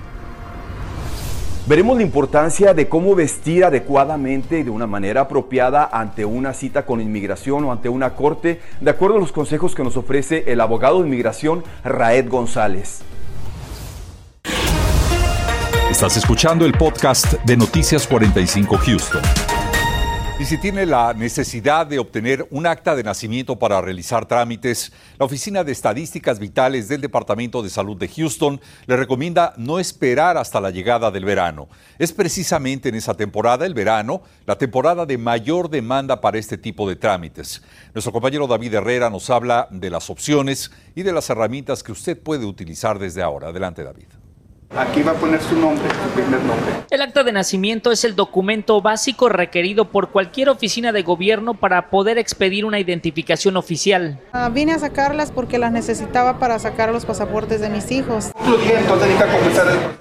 Veremos 1.66 1.96
la 1.96 2.02
importancia 2.02 2.74
de 2.74 2.86
cómo 2.86 3.14
vestir 3.14 3.64
adecuadamente 3.64 4.58
y 4.58 4.62
de 4.62 4.68
una 4.68 4.86
manera 4.86 5.22
apropiada 5.22 5.88
ante 5.90 6.26
una 6.26 6.52
cita 6.52 6.84
con 6.84 7.00
inmigración 7.00 7.64
o 7.64 7.72
ante 7.72 7.88
una 7.88 8.10
corte, 8.10 8.60
de 8.82 8.90
acuerdo 8.90 9.16
a 9.16 9.20
los 9.20 9.32
consejos 9.32 9.74
que 9.74 9.82
nos 9.82 9.96
ofrece 9.96 10.44
el 10.48 10.60
abogado 10.60 11.00
de 11.00 11.06
inmigración 11.06 11.64
Raed 11.82 12.28
González. 12.28 13.00
Estás 15.90 16.18
escuchando 16.18 16.66
el 16.66 16.74
podcast 16.74 17.42
de 17.44 17.56
Noticias 17.56 18.06
45 18.06 18.76
Houston. 18.76 19.22
Y 20.40 20.44
si 20.44 20.56
tiene 20.56 20.86
la 20.86 21.14
necesidad 21.14 21.84
de 21.84 21.98
obtener 21.98 22.46
un 22.52 22.64
acta 22.64 22.94
de 22.94 23.02
nacimiento 23.02 23.58
para 23.58 23.80
realizar 23.80 24.24
trámites, 24.24 24.92
la 25.18 25.26
Oficina 25.26 25.64
de 25.64 25.72
Estadísticas 25.72 26.38
Vitales 26.38 26.86
del 26.86 27.00
Departamento 27.00 27.60
de 27.60 27.68
Salud 27.68 27.96
de 27.96 28.06
Houston 28.06 28.60
le 28.86 28.96
recomienda 28.96 29.52
no 29.56 29.80
esperar 29.80 30.36
hasta 30.36 30.60
la 30.60 30.70
llegada 30.70 31.10
del 31.10 31.24
verano. 31.24 31.68
Es 31.98 32.12
precisamente 32.12 32.88
en 32.88 32.94
esa 32.94 33.14
temporada, 33.14 33.66
el 33.66 33.74
verano, 33.74 34.22
la 34.46 34.56
temporada 34.56 35.06
de 35.06 35.18
mayor 35.18 35.70
demanda 35.70 36.20
para 36.20 36.38
este 36.38 36.56
tipo 36.56 36.88
de 36.88 36.94
trámites. 36.94 37.60
Nuestro 37.92 38.12
compañero 38.12 38.46
David 38.46 38.74
Herrera 38.74 39.10
nos 39.10 39.30
habla 39.30 39.66
de 39.72 39.90
las 39.90 40.08
opciones 40.08 40.70
y 40.94 41.02
de 41.02 41.12
las 41.12 41.28
herramientas 41.30 41.82
que 41.82 41.90
usted 41.90 42.16
puede 42.16 42.46
utilizar 42.46 43.00
desde 43.00 43.22
ahora. 43.22 43.48
Adelante, 43.48 43.82
David. 43.82 44.06
Aquí 44.76 45.02
va 45.02 45.12
a 45.12 45.14
poner 45.14 45.40
su 45.40 45.56
nombre, 45.56 45.88
su 45.88 46.10
primer 46.10 46.40
nombre. 46.40 46.72
El 46.90 47.00
acta 47.00 47.24
de 47.24 47.32
nacimiento 47.32 47.90
es 47.90 48.04
el 48.04 48.14
documento 48.14 48.82
básico 48.82 49.30
requerido 49.30 49.86
por 49.86 50.10
cualquier 50.10 50.50
oficina 50.50 50.92
de 50.92 51.02
gobierno 51.02 51.54
para 51.54 51.88
poder 51.88 52.18
expedir 52.18 52.66
una 52.66 52.78
identificación 52.78 53.56
oficial. 53.56 54.20
Ah, 54.32 54.50
vine 54.50 54.72
a 54.72 54.78
sacarlas 54.78 55.32
porque 55.32 55.58
las 55.58 55.72
necesitaba 55.72 56.38
para 56.38 56.58
sacar 56.58 56.92
los 56.92 57.06
pasaportes 57.06 57.62
de 57.62 57.70
mis 57.70 57.90
hijos. 57.90 58.30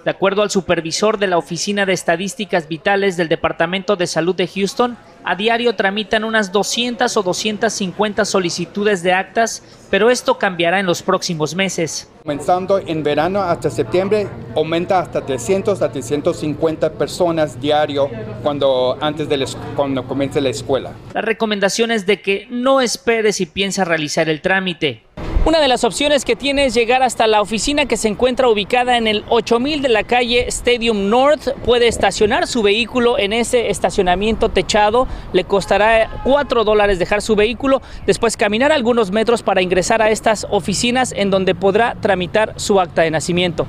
De 0.03 0.11
acuerdo 0.11 0.41
al 0.41 0.51
supervisor 0.51 1.17
de 1.17 1.27
la 1.27 1.37
Oficina 1.37 1.85
de 1.85 1.93
Estadísticas 1.93 2.67
Vitales 2.67 3.15
del 3.15 3.29
Departamento 3.29 3.95
de 3.95 4.05
Salud 4.05 4.35
de 4.35 4.47
Houston, 4.47 4.97
a 5.23 5.35
diario 5.35 5.75
tramitan 5.75 6.23
unas 6.23 6.51
200 6.51 7.15
o 7.15 7.23
250 7.23 8.25
solicitudes 8.25 9.01
de 9.01 9.13
actas, 9.13 9.63
pero 9.89 10.09
esto 10.09 10.37
cambiará 10.37 10.79
en 10.79 10.85
los 10.85 11.01
próximos 11.01 11.55
meses. 11.55 12.09
Comenzando 12.27 12.79
en 12.79 13.03
verano 13.03 13.41
hasta 13.41 13.69
septiembre, 13.69 14.27
aumenta 14.53 14.99
hasta 14.99 15.25
300 15.25 15.81
a 15.81 15.89
350 15.89 16.91
personas 16.91 17.57
diario 17.61 18.09
cuando, 18.43 18.97
antes 18.99 19.29
de 19.29 19.47
cuando 19.77 20.05
comience 20.05 20.41
la 20.41 20.49
escuela. 20.49 20.91
La 21.13 21.21
recomendación 21.21 21.89
es 21.89 22.05
de 22.05 22.21
que 22.21 22.45
no 22.49 22.81
espere 22.81 23.31
si 23.31 23.45
piensa 23.45 23.85
realizar 23.85 24.27
el 24.27 24.41
trámite. 24.41 25.06
Una 25.47 25.61
de 25.61 25.69
las 25.69 25.85
opciones 25.85 26.25
que 26.25 26.35
tiene 26.35 26.65
es 26.65 26.73
llegar 26.73 27.01
hasta 27.03 27.25
la 27.25 27.39
oficina 27.39 27.85
que 27.85 27.95
se 27.95 28.09
encuentra 28.09 28.49
ubicada 28.49 28.97
en 28.97 29.07
el 29.07 29.23
8000 29.29 29.81
de 29.81 29.87
la 29.87 30.03
calle 30.03 30.45
Stadium 30.49 31.09
North. 31.09 31.53
Puede 31.63 31.87
estacionar 31.87 32.47
su 32.47 32.61
vehículo 32.61 33.17
en 33.17 33.31
ese 33.31 33.69
estacionamiento 33.69 34.49
techado. 34.49 35.07
Le 35.31 35.45
costará 35.45 36.21
4 36.25 36.65
dólares 36.65 36.99
dejar 36.99 37.21
su 37.21 37.37
vehículo. 37.37 37.81
Después 38.05 38.35
caminar 38.35 38.73
algunos 38.73 39.11
metros 39.11 39.41
para 39.41 39.61
ingresar 39.61 40.01
a 40.01 40.09
estas 40.09 40.45
oficinas 40.49 41.13
en 41.13 41.29
donde 41.29 41.55
podrá 41.55 41.95
tramitar 41.95 42.53
su 42.57 42.81
acta 42.81 43.03
de 43.03 43.11
nacimiento. 43.11 43.65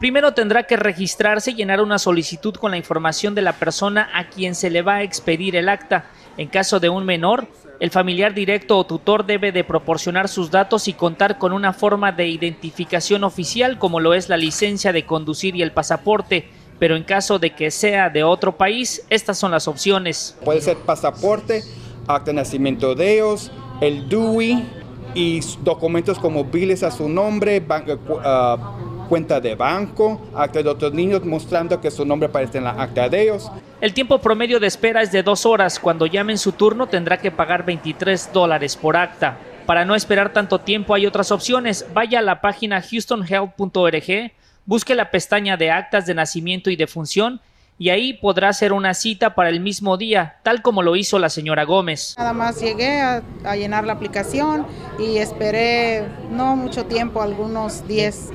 Primero 0.00 0.34
tendrá 0.34 0.64
que 0.64 0.76
registrarse 0.76 1.52
y 1.52 1.54
llenar 1.54 1.80
una 1.80 2.00
solicitud 2.00 2.56
con 2.56 2.72
la 2.72 2.76
información 2.76 3.36
de 3.36 3.42
la 3.42 3.52
persona 3.52 4.10
a 4.14 4.26
quien 4.26 4.56
se 4.56 4.68
le 4.68 4.82
va 4.82 4.96
a 4.96 5.02
expedir 5.04 5.54
el 5.54 5.68
acta. 5.68 6.06
En 6.36 6.48
caso 6.48 6.80
de 6.80 6.88
un 6.88 7.04
menor, 7.04 7.46
el 7.80 7.90
familiar 7.90 8.34
directo 8.34 8.78
o 8.78 8.86
tutor 8.86 9.26
debe 9.26 9.52
de 9.52 9.64
proporcionar 9.64 10.28
sus 10.28 10.50
datos 10.50 10.88
y 10.88 10.92
contar 10.92 11.38
con 11.38 11.52
una 11.52 11.72
forma 11.72 12.12
de 12.12 12.28
identificación 12.28 13.24
oficial 13.24 13.78
como 13.78 14.00
lo 14.00 14.14
es 14.14 14.28
la 14.28 14.36
licencia 14.36 14.92
de 14.92 15.04
conducir 15.06 15.56
y 15.56 15.62
el 15.62 15.72
pasaporte. 15.72 16.48
Pero 16.78 16.96
en 16.96 17.04
caso 17.04 17.38
de 17.38 17.54
que 17.54 17.70
sea 17.70 18.10
de 18.10 18.24
otro 18.24 18.56
país, 18.56 19.04
estas 19.10 19.38
son 19.38 19.50
las 19.50 19.68
opciones. 19.68 20.36
Puede 20.44 20.60
ser 20.60 20.76
pasaporte, 20.78 21.62
acta 22.06 22.30
de 22.30 22.34
nacimiento 22.34 22.94
de 22.94 23.14
ellos, 23.14 23.50
el 23.80 24.08
DUI 24.08 24.64
y 25.14 25.40
documentos 25.62 26.18
como 26.18 26.44
biles 26.44 26.82
a 26.82 26.90
su 26.90 27.08
nombre, 27.08 27.64
cuenta 29.04 29.40
de 29.40 29.54
banco, 29.54 30.20
acta 30.34 30.62
de 30.62 30.68
otros 30.68 30.92
niños 30.92 31.24
mostrando 31.24 31.80
que 31.80 31.90
su 31.90 32.04
nombre 32.04 32.28
aparece 32.28 32.58
en 32.58 32.64
la 32.64 32.70
acta 32.70 33.08
de 33.08 33.22
ellos. 33.22 33.50
El 33.80 33.94
tiempo 33.94 34.18
promedio 34.18 34.60
de 34.60 34.66
espera 34.66 35.02
es 35.02 35.12
de 35.12 35.22
dos 35.22 35.46
horas. 35.46 35.78
Cuando 35.78 36.06
llamen 36.06 36.38
su 36.38 36.52
turno 36.52 36.86
tendrá 36.86 37.18
que 37.18 37.30
pagar 37.30 37.64
23 37.64 38.30
dólares 38.32 38.76
por 38.76 38.96
acta. 38.96 39.38
Para 39.66 39.84
no 39.84 39.94
esperar 39.94 40.32
tanto 40.32 40.60
tiempo 40.60 40.94
hay 40.94 41.06
otras 41.06 41.30
opciones. 41.30 41.86
Vaya 41.94 42.18
a 42.18 42.22
la 42.22 42.40
página 42.40 42.82
houstonhealth.org, 42.82 44.32
busque 44.66 44.94
la 44.94 45.10
pestaña 45.10 45.56
de 45.56 45.70
actas 45.70 46.06
de 46.06 46.14
nacimiento 46.14 46.70
y 46.70 46.76
defunción 46.76 47.40
y 47.78 47.90
ahí 47.90 48.14
podrá 48.14 48.50
hacer 48.50 48.72
una 48.72 48.94
cita 48.94 49.34
para 49.34 49.48
el 49.48 49.60
mismo 49.60 49.96
día, 49.96 50.36
tal 50.42 50.62
como 50.62 50.82
lo 50.82 50.94
hizo 50.96 51.18
la 51.18 51.28
señora 51.28 51.64
Gómez. 51.64 52.14
Nada 52.16 52.32
más 52.32 52.60
llegué 52.60 53.00
a, 53.00 53.22
llenar 53.56 53.84
la 53.84 53.94
aplicación 53.94 54.66
y 54.98 55.18
esperé 55.18 56.06
no 56.30 56.56
mucho 56.56 56.86
tiempo, 56.86 57.20
algunos 57.20 57.86
10, 57.88 58.30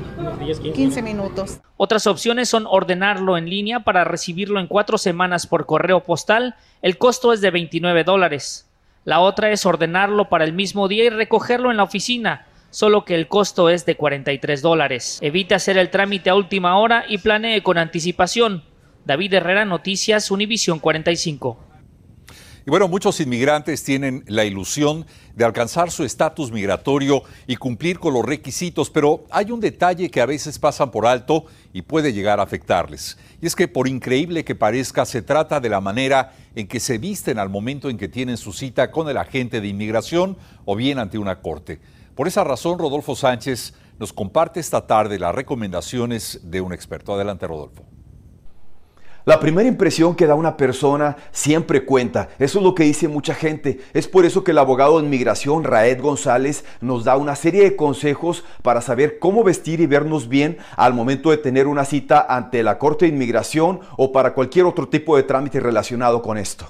15 0.74 1.02
minutos. 1.02 1.60
Otras 1.78 2.08
opciones 2.08 2.50
son 2.50 2.66
ordenarlo 2.68 3.38
en 3.38 3.50
línea 3.50 3.82
para 3.82 4.04
recibirlo 4.04 4.60
en 4.60 4.68
cuatro 4.68 4.98
semanas 4.98 5.48
por 5.48 5.66
correo 5.66 6.04
postal. 6.04 6.56
El 6.82 6.98
costo 6.98 7.32
es 7.32 7.40
de 7.42 7.52
29 7.52 8.04
dólares. 8.04 8.68
La 9.06 9.22
otra 9.22 9.52
es 9.52 9.66
ordenarlo 9.66 10.28
para 10.28 10.44
el 10.44 10.54
mismo 10.54 10.90
día 10.90 11.06
y 11.06 11.10
recogerlo 11.10 11.72
en 11.72 11.78
la 11.78 11.84
oficina 11.84 12.46
solo 12.72 13.04
que 13.04 13.16
el 13.16 13.28
costo 13.28 13.70
es 13.70 13.86
de 13.88 13.96
43 13.96 14.62
dólares. 14.62 15.18
Evite 15.22 15.56
hacer 15.56 15.78
el 15.78 15.90
trámite 15.90 16.30
a 16.30 16.36
última 16.36 16.78
hora 16.78 17.04
y 17.08 17.18
planee 17.18 17.64
con 17.64 17.80
anticipación. 17.80 18.64
David 19.06 19.34
Herrera, 19.34 19.66
Noticias, 19.66 20.32
Univisión 20.32 20.80
45. 20.80 21.70
Y 22.66 22.70
bueno, 22.70 22.88
muchos 22.88 23.20
inmigrantes 23.20 23.84
tienen 23.84 24.24
la 24.28 24.44
ilusión 24.44 25.06
de 25.34 25.46
alcanzar 25.46 25.90
su 25.90 26.04
estatus 26.04 26.52
migratorio 26.52 27.24
y 27.48 27.56
cumplir 27.56 27.98
con 27.98 28.14
los 28.14 28.24
requisitos, 28.24 28.90
pero 28.90 29.24
hay 29.32 29.50
un 29.50 29.60
detalle 29.60 30.12
que 30.12 30.22
a 30.22 30.26
veces 30.26 30.60
pasan 30.60 30.92
por 30.92 31.08
alto 31.08 31.46
y 31.74 31.82
puede 31.82 32.14
llegar 32.14 32.40
a 32.40 32.44
afectarles. 32.44 33.18
Y 33.42 33.48
es 33.48 33.56
que 33.56 33.68
por 33.68 33.88
increíble 33.88 34.44
que 34.44 34.54
parezca, 34.56 35.06
se 35.06 35.22
trata 35.22 35.60
de 35.60 35.70
la 35.70 35.82
manera 35.82 36.34
en 36.54 36.68
que 36.68 36.80
se 36.80 36.98
visten 36.98 37.40
al 37.40 37.50
momento 37.50 37.90
en 37.90 37.98
que 37.98 38.08
tienen 38.08 38.38
su 38.38 38.52
cita 38.52 38.92
con 38.92 39.10
el 39.10 39.18
agente 39.18 39.62
de 39.62 39.68
inmigración 39.68 40.38
o 40.66 40.76
bien 40.76 41.00
ante 41.00 41.18
una 41.18 41.42
corte. 41.42 41.80
Por 42.14 42.28
esa 42.28 42.44
razón, 42.44 42.78
Rodolfo 42.78 43.16
Sánchez 43.16 43.74
nos 43.98 44.14
comparte 44.14 44.60
esta 44.60 44.86
tarde 44.86 45.18
las 45.18 45.34
recomendaciones 45.34 46.42
de 46.44 46.62
un 46.62 46.74
experto. 46.74 47.14
Adelante, 47.14 47.48
Rodolfo. 47.48 47.86
La 49.30 49.40
primera 49.40 49.70
impresión 49.70 50.16
que 50.16 50.26
da 50.26 50.34
una 50.34 50.58
persona 50.58 51.16
siempre 51.32 51.86
cuenta. 51.86 52.30
Eso 52.40 52.58
es 52.58 52.64
lo 52.64 52.74
que 52.74 52.86
dice 52.86 53.08
mucha 53.08 53.36
gente. 53.36 53.80
Es 53.94 54.08
por 54.08 54.26
eso 54.26 54.44
que 54.44 54.50
el 54.50 54.58
abogado 54.58 54.98
de 54.98 55.06
inmigración, 55.06 55.64
Raed 55.64 56.02
González, 56.02 56.66
nos 56.82 57.04
da 57.04 57.16
una 57.16 57.36
serie 57.36 57.62
de 57.62 57.76
consejos 57.76 58.44
para 58.64 58.82
saber 58.82 59.20
cómo 59.20 59.44
vestir 59.44 59.82
y 59.82 59.86
vernos 59.86 60.30
bien 60.30 60.58
al 60.76 60.96
momento 60.96 61.30
de 61.30 61.38
tener 61.38 61.68
una 61.68 61.86
cita 61.86 62.26
ante 62.28 62.64
la 62.64 62.80
Corte 62.80 63.06
de 63.06 63.12
Inmigración 63.12 63.82
o 63.98 64.12
para 64.12 64.34
cualquier 64.34 64.66
otro 64.66 64.90
tipo 64.90 65.16
de 65.16 65.22
trámite 65.22 65.60
relacionado 65.60 66.24
con 66.24 66.40
esto 66.40 66.66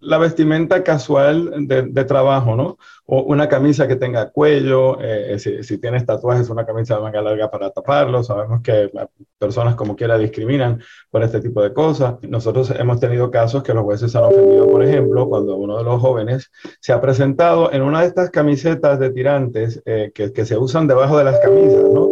la 0.00 0.18
vestimenta 0.18 0.84
casual 0.84 1.66
de, 1.66 2.04
trabajo, 2.04 2.54
¿no? 2.54 2.78
O 3.06 3.22
una 3.22 3.48
camisa 3.48 3.88
que 3.88 3.96
tenga 3.96 4.30
cuello, 4.30 5.00
eh, 5.00 5.34
eh, 5.34 5.38
si, 5.38 5.62
si, 5.64 5.78
tienes 5.78 6.06
tatuajes, 6.06 6.48
una 6.48 6.64
camisa 6.64 6.94
de 6.96 7.02
manga 7.02 7.20
larga 7.20 7.50
para 7.50 7.70
taparlo. 7.70 8.22
Sabemos 8.22 8.62
que 8.62 8.90
personas 9.36 9.74
como 9.74 9.96
quiera 9.96 10.16
discriminan 10.16 10.80
por 11.10 11.22
este 11.24 11.40
tipo 11.40 11.60
de 11.62 11.72
cosas. 11.72 12.14
Nosotros 12.22 12.72
hemos 12.78 13.00
tenido 13.00 13.30
casos 13.30 13.62
que 13.62 13.74
los 13.74 13.84
jueces 13.84 14.14
han 14.14 14.24
ofendido, 14.24 14.70
por 14.70 14.84
ejemplo, 14.84 15.28
cuando 15.28 15.56
uno 15.56 15.78
de 15.78 15.84
los 15.84 16.00
jóvenes 16.00 16.50
se 16.80 16.92
ha 16.92 17.00
presentado 17.00 17.72
en 17.72 17.82
una 17.82 18.02
de 18.02 18.06
estas 18.06 18.30
camisetas 18.30 19.00
de 19.00 19.10
tirantes 19.10 19.82
eh, 19.84 20.12
que, 20.14 20.44
se 20.44 20.56
usan 20.56 20.86
debajo 20.86 21.18
de 21.18 21.24
las 21.24 21.38
camisas, 21.40 21.84
¿no? 21.92 22.08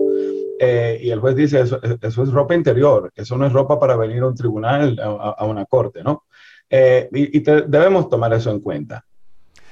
y 0.59 1.11
el 1.11 1.21
juez 1.21 1.37
dice, 1.37 1.61
eso, 1.61 1.79
eso, 2.00 2.23
es 2.23 2.33
ropa 2.33 2.55
interior, 2.55 3.12
eso 3.15 3.37
no 3.37 3.47
es 3.47 3.53
ropa 3.53 3.79
para 3.79 3.95
venir 3.95 4.23
a 4.23 4.29
un 4.29 4.35
tribunal, 4.35 4.99
a, 5.00 5.35
a 5.38 5.45
una 5.45 5.67
corte, 5.67 6.03
¿no? 6.03 6.25
Eh, 6.70 7.08
y, 7.12 7.40
debemos 7.40 8.08
tomar 8.08 8.32
eso 8.32 8.50
en 8.50 8.61
cuenta. 8.61 9.04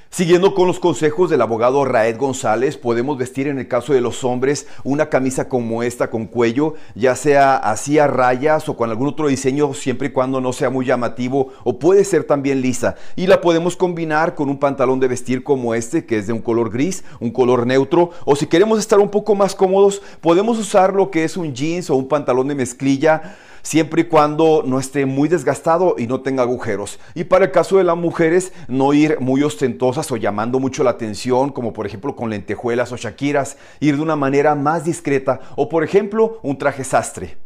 Siguiendo 0.09 0.53
con 0.53 0.65
los 0.65 0.79
consejos 0.79 1.29
del 1.29 1.41
abogado 1.41 1.83
Raed 1.83 2.17
González, 2.17 2.77
podemos 2.77 3.17
vestir 3.17 3.47
en 3.47 3.59
el 3.59 3.67
caso 3.67 3.91
de 3.91 3.99
los 3.99 4.23
hombres 4.23 4.65
una 4.85 5.09
camisa 5.09 5.49
como 5.49 5.83
esta 5.83 6.09
con 6.09 6.25
cuello, 6.27 6.75
ya 6.93 7.17
sea 7.17 7.57
así 7.57 7.99
a 7.99 8.07
rayas 8.07 8.69
o 8.69 8.77
con 8.77 8.89
algún 8.89 9.09
otro 9.09 9.27
diseño, 9.27 9.73
siempre 9.73 10.07
y 10.07 10.11
cuando 10.11 10.39
no 10.39 10.53
sea 10.53 10.69
muy 10.69 10.85
llamativo, 10.85 11.51
o 11.65 11.79
puede 11.79 12.05
ser 12.05 12.23
también 12.23 12.61
lisa. 12.61 12.95
Y 13.17 13.27
la 13.27 13.41
podemos 13.41 13.75
combinar 13.75 14.35
con 14.35 14.47
un 14.47 14.57
pantalón 14.57 15.01
de 15.01 15.09
vestir 15.09 15.43
como 15.43 15.75
este, 15.75 16.05
que 16.05 16.19
es 16.19 16.27
de 16.27 16.33
un 16.33 16.41
color 16.41 16.71
gris, 16.71 17.03
un 17.19 17.31
color 17.31 17.67
neutro, 17.67 18.11
o 18.23 18.37
si 18.37 18.47
queremos 18.47 18.79
estar 18.79 18.99
un 18.99 19.09
poco 19.09 19.35
más 19.35 19.53
cómodos, 19.53 20.01
podemos 20.21 20.57
usar 20.57 20.93
lo 20.93 21.11
que 21.11 21.25
es 21.25 21.35
un 21.35 21.53
jeans 21.53 21.89
o 21.89 21.95
un 21.95 22.07
pantalón 22.07 22.47
de 22.47 22.55
mezclilla 22.55 23.35
siempre 23.65 24.03
y 24.03 24.05
cuando 24.05 24.63
no 24.63 24.79
esté 24.79 25.07
muy 25.07 25.27
desgastado 25.27 25.95
y 25.97 26.05
no 26.05 26.21
tenga 26.21 26.43
agujeros. 26.43 26.99
Y 27.15 27.23
para 27.25 27.45
el 27.45 27.51
caso 27.51 27.77
de 27.77 27.83
las 27.83 27.97
mujeres, 27.97 28.53
no 28.67 28.93
ir 28.93 29.19
muy 29.19 29.41
ostentosas 29.41 30.11
o 30.11 30.17
llamando 30.17 30.59
mucho 30.59 30.83
la 30.83 30.91
atención, 30.91 31.49
como 31.49 31.73
por 31.73 31.87
ejemplo 31.87 32.15
con 32.15 32.29
lentejuelas 32.29 32.91
o 32.91 32.97
shakiras, 32.97 33.57
ir 33.79 33.97
de 33.97 34.03
una 34.03 34.15
manera 34.15 34.53
más 34.53 34.85
discreta 34.85 35.41
o 35.55 35.67
por 35.67 35.83
ejemplo 35.83 36.39
un 36.43 36.59
traje 36.59 36.83
sastre. 36.83 37.37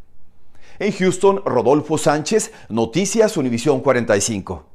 En 0.78 0.92
Houston, 0.92 1.42
Rodolfo 1.46 1.98
Sánchez, 1.98 2.52
Noticias 2.68 3.38
Univisión 3.38 3.80
45. 3.80 4.69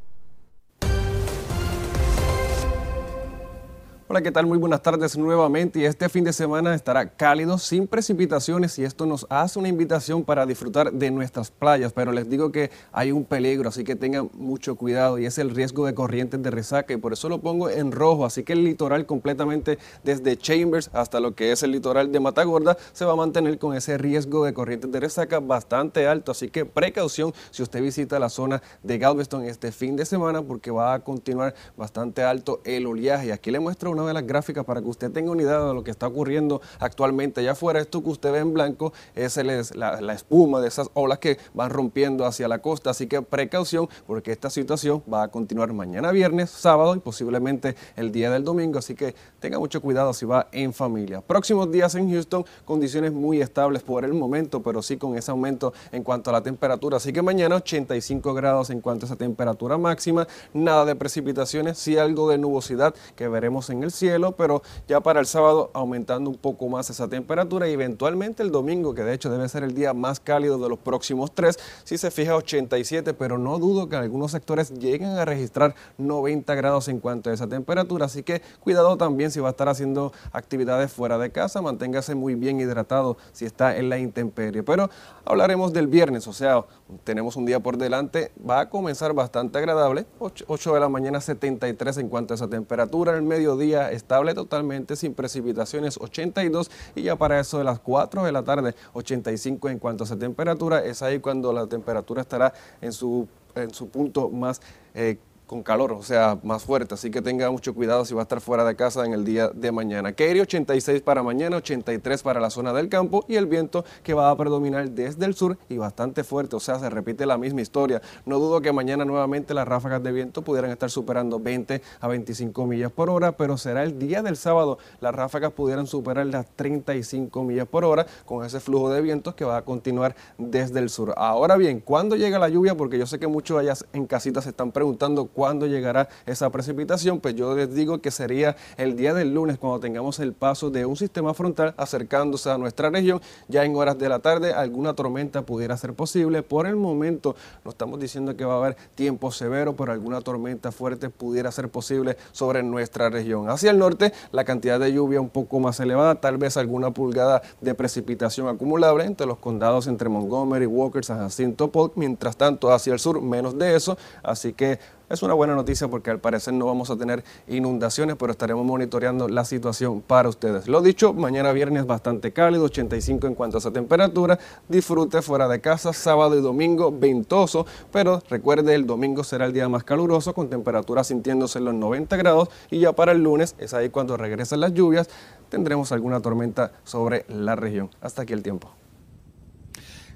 Hola, 4.06 4.20
¿qué 4.20 4.30
tal? 4.30 4.44
Muy 4.44 4.58
buenas 4.58 4.82
tardes 4.82 5.16
nuevamente. 5.16 5.78
Y 5.78 5.86
este 5.86 6.10
fin 6.10 6.24
de 6.24 6.34
semana 6.34 6.74
estará 6.74 7.08
cálido, 7.08 7.56
sin 7.56 7.86
precipitaciones 7.86 8.78
y 8.78 8.84
esto 8.84 9.06
nos 9.06 9.26
hace 9.30 9.58
una 9.58 9.68
invitación 9.68 10.22
para 10.22 10.44
disfrutar 10.44 10.92
de 10.92 11.10
nuestras 11.10 11.50
playas, 11.50 11.90
pero 11.94 12.12
les 12.12 12.28
digo 12.28 12.52
que 12.52 12.70
hay 12.92 13.12
un 13.12 13.24
peligro, 13.24 13.70
así 13.70 13.82
que 13.82 13.96
tengan 13.96 14.28
mucho 14.34 14.76
cuidado 14.76 15.18
y 15.18 15.24
es 15.24 15.38
el 15.38 15.48
riesgo 15.48 15.86
de 15.86 15.94
corrientes 15.94 16.42
de 16.42 16.50
resaca 16.50 16.92
y 16.92 16.98
por 16.98 17.14
eso 17.14 17.30
lo 17.30 17.38
pongo 17.38 17.70
en 17.70 17.92
rojo, 17.92 18.26
así 18.26 18.42
que 18.42 18.52
el 18.52 18.64
litoral 18.64 19.06
completamente 19.06 19.78
desde 20.02 20.36
Chambers 20.36 20.90
hasta 20.92 21.18
lo 21.18 21.34
que 21.34 21.52
es 21.52 21.62
el 21.62 21.70
litoral 21.70 22.12
de 22.12 22.20
Matagorda 22.20 22.76
se 22.92 23.06
va 23.06 23.14
a 23.14 23.16
mantener 23.16 23.58
con 23.58 23.74
ese 23.74 23.96
riesgo 23.96 24.44
de 24.44 24.52
corrientes 24.52 24.92
de 24.92 25.00
resaca 25.00 25.40
bastante 25.40 26.06
alto, 26.06 26.32
así 26.32 26.50
que 26.50 26.66
precaución 26.66 27.32
si 27.50 27.62
usted 27.62 27.80
visita 27.80 28.18
la 28.18 28.28
zona 28.28 28.62
de 28.82 28.98
Galveston 28.98 29.46
este 29.46 29.72
fin 29.72 29.96
de 29.96 30.04
semana 30.04 30.42
porque 30.42 30.70
va 30.70 30.92
a 30.92 31.00
continuar 31.00 31.54
bastante 31.74 32.22
alto 32.22 32.60
el 32.64 32.86
oleaje. 32.86 33.32
Aquí 33.32 33.50
le 33.50 33.60
muestro 33.60 33.93
una 33.94 34.06
de 34.06 34.14
las 34.14 34.26
gráficas 34.26 34.64
para 34.64 34.80
que 34.80 34.88
usted 34.88 35.10
tenga 35.10 35.30
una 35.30 35.42
idea 35.42 35.60
de 35.60 35.74
lo 35.74 35.82
que 35.82 35.90
está 35.90 36.06
ocurriendo 36.06 36.60
actualmente 36.78 37.40
allá 37.40 37.52
afuera. 37.52 37.80
Esto 37.80 38.02
que 38.02 38.10
usted 38.10 38.32
ve 38.32 38.38
en 38.38 38.52
blanco 38.52 38.92
es 39.14 39.36
la, 39.74 40.00
la 40.00 40.12
espuma 40.12 40.60
de 40.60 40.68
esas 40.68 40.90
olas 40.94 41.18
que 41.18 41.38
van 41.54 41.70
rompiendo 41.70 42.26
hacia 42.26 42.48
la 42.48 42.58
costa. 42.58 42.90
Así 42.90 43.06
que 43.06 43.22
precaución 43.22 43.88
porque 44.06 44.32
esta 44.32 44.50
situación 44.50 45.02
va 45.12 45.24
a 45.24 45.28
continuar 45.28 45.72
mañana 45.72 46.12
viernes, 46.12 46.50
sábado 46.50 46.94
y 46.94 46.98
posiblemente 46.98 47.76
el 47.96 48.12
día 48.12 48.30
del 48.30 48.44
domingo. 48.44 48.78
Así 48.78 48.94
que 48.94 49.14
tenga 49.40 49.58
mucho 49.58 49.80
cuidado 49.80 50.12
si 50.12 50.26
va 50.26 50.48
en 50.52 50.72
familia. 50.72 51.20
Próximos 51.20 51.70
días 51.70 51.94
en 51.94 52.10
Houston, 52.10 52.44
condiciones 52.64 53.12
muy 53.12 53.40
estables 53.40 53.82
por 53.82 54.04
el 54.04 54.14
momento, 54.14 54.62
pero 54.62 54.82
sí 54.82 54.96
con 54.96 55.16
ese 55.16 55.30
aumento 55.30 55.72
en 55.92 56.02
cuanto 56.02 56.30
a 56.30 56.32
la 56.32 56.42
temperatura. 56.42 56.96
Así 56.96 57.12
que 57.12 57.22
mañana 57.22 57.56
85 57.56 58.34
grados 58.34 58.70
en 58.70 58.80
cuanto 58.80 59.06
a 59.06 59.08
esa 59.08 59.16
temperatura 59.16 59.78
máxima. 59.78 60.26
Nada 60.52 60.84
de 60.84 60.96
precipitaciones, 60.96 61.78
sí 61.78 61.98
algo 61.98 62.28
de 62.28 62.38
nubosidad 62.38 62.94
que 63.16 63.28
veremos 63.28 63.70
en 63.70 63.83
el 63.84 63.92
cielo, 63.92 64.32
pero 64.32 64.62
ya 64.88 65.00
para 65.00 65.20
el 65.20 65.26
sábado 65.26 65.70
aumentando 65.72 66.30
un 66.30 66.36
poco 66.36 66.68
más 66.68 66.90
esa 66.90 67.08
temperatura 67.08 67.68
y 67.68 67.72
eventualmente 67.72 68.42
el 68.42 68.50
domingo, 68.50 68.94
que 68.94 69.04
de 69.04 69.14
hecho 69.14 69.30
debe 69.30 69.48
ser 69.48 69.62
el 69.62 69.74
día 69.74 69.94
más 69.94 70.20
cálido 70.20 70.58
de 70.58 70.68
los 70.68 70.78
próximos 70.78 71.32
tres, 71.32 71.58
si 71.84 71.98
se 71.98 72.10
fija 72.10 72.36
87, 72.36 73.14
pero 73.14 73.38
no 73.38 73.58
dudo 73.58 73.88
que 73.88 73.96
algunos 73.96 74.32
sectores 74.32 74.70
lleguen 74.72 75.10
a 75.10 75.24
registrar 75.24 75.74
90 75.98 76.54
grados 76.54 76.88
en 76.88 76.98
cuanto 77.00 77.30
a 77.30 77.34
esa 77.34 77.46
temperatura, 77.46 78.06
así 78.06 78.22
que 78.22 78.42
cuidado 78.60 78.96
también 78.96 79.30
si 79.30 79.40
va 79.40 79.48
a 79.48 79.50
estar 79.50 79.68
haciendo 79.68 80.12
actividades 80.32 80.92
fuera 80.92 81.18
de 81.18 81.30
casa, 81.30 81.62
manténgase 81.62 82.14
muy 82.14 82.34
bien 82.34 82.60
hidratado 82.60 83.16
si 83.32 83.44
está 83.44 83.76
en 83.76 83.88
la 83.88 83.98
intemperie. 83.98 84.62
Pero 84.62 84.90
hablaremos 85.24 85.72
del 85.72 85.86
viernes, 85.86 86.26
o 86.26 86.32
sea, 86.32 86.64
tenemos 87.04 87.36
un 87.36 87.46
día 87.46 87.60
por 87.60 87.76
delante, 87.76 88.32
va 88.48 88.60
a 88.60 88.70
comenzar 88.70 89.12
bastante 89.12 89.58
agradable, 89.58 90.06
8, 90.18 90.74
de 90.74 90.80
la 90.80 90.88
mañana 90.88 91.20
73 91.20 91.98
en 91.98 92.08
cuanto 92.08 92.34
a 92.34 92.36
esa 92.36 92.48
temperatura, 92.48 93.14
el 93.16 93.22
mediodía 93.22 93.73
estable 93.74 94.34
totalmente 94.34 94.96
sin 94.96 95.14
precipitaciones 95.14 95.98
82 95.98 96.70
y 96.94 97.02
ya 97.02 97.16
para 97.16 97.40
eso 97.40 97.58
de 97.58 97.64
las 97.64 97.80
4 97.80 98.24
de 98.24 98.32
la 98.32 98.42
tarde 98.42 98.74
85 98.92 99.68
en 99.68 99.78
cuanto 99.78 100.04
a 100.04 100.06
esa 100.06 100.18
temperatura, 100.18 100.84
es 100.84 101.02
ahí 101.02 101.18
cuando 101.20 101.52
la 101.52 101.66
temperatura 101.66 102.22
estará 102.22 102.52
en 102.80 102.92
su, 102.92 103.28
en 103.54 103.72
su 103.72 103.88
punto 103.88 104.30
más 104.30 104.60
eh, 104.94 105.18
con 105.54 105.62
calor, 105.62 105.92
o 105.92 106.02
sea, 106.02 106.36
más 106.42 106.64
fuerte. 106.64 106.94
Así 106.94 107.12
que 107.12 107.22
tenga 107.22 107.48
mucho 107.48 107.74
cuidado 107.74 108.04
si 108.04 108.12
va 108.12 108.22
a 108.22 108.24
estar 108.24 108.40
fuera 108.40 108.64
de 108.64 108.74
casa 108.74 109.06
en 109.06 109.12
el 109.12 109.24
día 109.24 109.50
de 109.54 109.70
mañana. 109.70 110.10
Katy 110.10 110.40
86 110.40 111.00
para 111.02 111.22
mañana, 111.22 111.58
83 111.58 112.24
para 112.24 112.40
la 112.40 112.50
zona 112.50 112.72
del 112.72 112.88
campo 112.88 113.24
y 113.28 113.36
el 113.36 113.46
viento 113.46 113.84
que 114.02 114.14
va 114.14 114.30
a 114.30 114.36
predominar 114.36 114.90
desde 114.90 115.24
el 115.26 115.36
sur 115.36 115.56
y 115.68 115.76
bastante 115.76 116.24
fuerte, 116.24 116.56
o 116.56 116.60
sea, 116.60 116.80
se 116.80 116.90
repite 116.90 117.24
la 117.24 117.38
misma 117.38 117.60
historia. 117.60 118.02
No 118.26 118.40
dudo 118.40 118.60
que 118.62 118.72
mañana 118.72 119.04
nuevamente 119.04 119.54
las 119.54 119.68
ráfagas 119.68 120.02
de 120.02 120.10
viento 120.10 120.42
pudieran 120.42 120.72
estar 120.72 120.90
superando 120.90 121.38
20 121.38 121.80
a 122.00 122.08
25 122.08 122.66
millas 122.66 122.90
por 122.90 123.08
hora, 123.08 123.30
pero 123.30 123.56
será 123.56 123.84
el 123.84 123.96
día 123.96 124.22
del 124.22 124.36
sábado 124.36 124.78
las 125.00 125.14
ráfagas 125.14 125.52
pudieran 125.52 125.86
superar 125.86 126.26
las 126.26 126.46
35 126.56 127.44
millas 127.44 127.68
por 127.68 127.84
hora 127.84 128.06
con 128.26 128.44
ese 128.44 128.58
flujo 128.58 128.90
de 128.90 129.00
vientos 129.00 129.36
que 129.36 129.44
va 129.44 129.58
a 129.58 129.62
continuar 129.62 130.16
desde 130.36 130.80
el 130.80 130.90
sur. 130.90 131.14
Ahora 131.16 131.56
bien, 131.56 131.78
¿cuándo 131.78 132.16
llega 132.16 132.40
la 132.40 132.48
lluvia? 132.48 132.76
Porque 132.76 132.98
yo 132.98 133.06
sé 133.06 133.20
que 133.20 133.28
muchos 133.28 133.56
allá 133.56 133.74
en 133.92 134.06
casitas 134.06 134.42
se 134.42 134.50
están 134.50 134.72
preguntando 134.72 135.26
cuándo 135.26 135.43
llegará 135.52 136.08
esa 136.26 136.50
precipitación, 136.50 137.20
pues 137.20 137.34
yo 137.34 137.54
les 137.54 137.74
digo 137.74 137.98
que 137.98 138.10
sería 138.10 138.56
el 138.76 138.96
día 138.96 139.14
del 139.14 139.34
lunes 139.34 139.58
cuando 139.58 139.80
tengamos 139.80 140.18
el 140.18 140.32
paso 140.32 140.70
de 140.70 140.86
un 140.86 140.96
sistema 140.96 141.34
frontal 141.34 141.74
acercándose 141.76 142.50
a 142.50 142.58
nuestra 142.58 142.90
región. 142.90 143.20
Ya 143.48 143.64
en 143.64 143.76
horas 143.76 143.98
de 143.98 144.08
la 144.08 144.18
tarde 144.18 144.52
alguna 144.52 144.94
tormenta 144.94 145.42
pudiera 145.42 145.76
ser 145.76 145.94
posible. 145.94 146.42
Por 146.42 146.66
el 146.66 146.76
momento 146.76 147.36
no 147.64 147.70
estamos 147.70 148.00
diciendo 148.00 148.36
que 148.36 148.44
va 148.44 148.54
a 148.54 148.58
haber 148.58 148.76
tiempo 148.94 149.30
severo, 149.30 149.74
pero 149.74 149.92
alguna 149.92 150.20
tormenta 150.20 150.72
fuerte 150.72 151.10
pudiera 151.10 151.50
ser 151.52 151.68
posible 151.68 152.16
sobre 152.32 152.62
nuestra 152.62 153.10
región. 153.10 153.48
Hacia 153.50 153.70
el 153.70 153.78
norte 153.78 154.12
la 154.32 154.44
cantidad 154.44 154.80
de 154.80 154.92
lluvia 154.92 155.20
un 155.20 155.30
poco 155.30 155.60
más 155.60 155.80
elevada, 155.80 156.16
tal 156.16 156.38
vez 156.38 156.56
alguna 156.56 156.90
pulgada 156.90 157.42
de 157.60 157.74
precipitación 157.74 158.48
acumulable 158.48 159.04
entre 159.04 159.26
los 159.26 159.38
condados 159.38 159.86
entre 159.86 160.08
Montgomery, 160.08 160.66
Walker, 160.66 161.04
San 161.04 161.18
Jacinto, 161.18 161.70
Polk. 161.70 161.92
Mientras 161.96 162.36
tanto 162.36 162.72
hacia 162.72 162.92
el 162.92 162.98
sur 162.98 163.20
menos 163.20 163.58
de 163.58 163.76
eso, 163.76 163.96
así 164.22 164.52
que 164.52 164.78
es 165.08 165.22
una 165.22 165.34
buena 165.34 165.54
noticia 165.54 165.88
porque 165.88 166.10
al 166.10 166.18
parecer 166.18 166.54
no 166.54 166.66
vamos 166.66 166.90
a 166.90 166.96
tener 166.96 167.24
inundaciones, 167.48 168.16
pero 168.16 168.32
estaremos 168.32 168.64
monitoreando 168.64 169.28
la 169.28 169.44
situación 169.44 170.00
para 170.00 170.28
ustedes. 170.28 170.68
Lo 170.68 170.80
dicho, 170.80 171.12
mañana 171.12 171.52
viernes 171.52 171.86
bastante 171.86 172.32
cálido, 172.32 172.64
85 172.64 173.26
en 173.26 173.34
cuanto 173.34 173.56
a 173.56 173.60
esa 173.60 173.70
temperatura. 173.70 174.38
Disfrute 174.68 175.22
fuera 175.22 175.48
de 175.48 175.60
casa, 175.60 175.92
sábado 175.92 176.38
y 176.38 176.40
domingo 176.40 176.92
ventoso, 176.92 177.66
pero 177.92 178.22
recuerde 178.28 178.74
el 178.74 178.86
domingo 178.86 179.24
será 179.24 179.46
el 179.46 179.52
día 179.52 179.68
más 179.68 179.84
caluroso 179.84 180.34
con 180.34 180.48
temperaturas 180.48 181.08
sintiéndose 181.08 181.58
en 181.58 181.66
los 181.66 181.74
90 181.74 182.16
grados 182.16 182.48
y 182.70 182.80
ya 182.80 182.92
para 182.92 183.12
el 183.12 183.22
lunes 183.22 183.54
es 183.58 183.74
ahí 183.74 183.90
cuando 183.90 184.16
regresen 184.16 184.60
las 184.60 184.72
lluvias, 184.72 185.08
tendremos 185.48 185.92
alguna 185.92 186.20
tormenta 186.20 186.72
sobre 186.84 187.24
la 187.28 187.56
región. 187.56 187.90
Hasta 188.00 188.22
aquí 188.22 188.32
el 188.32 188.42
tiempo. 188.42 188.83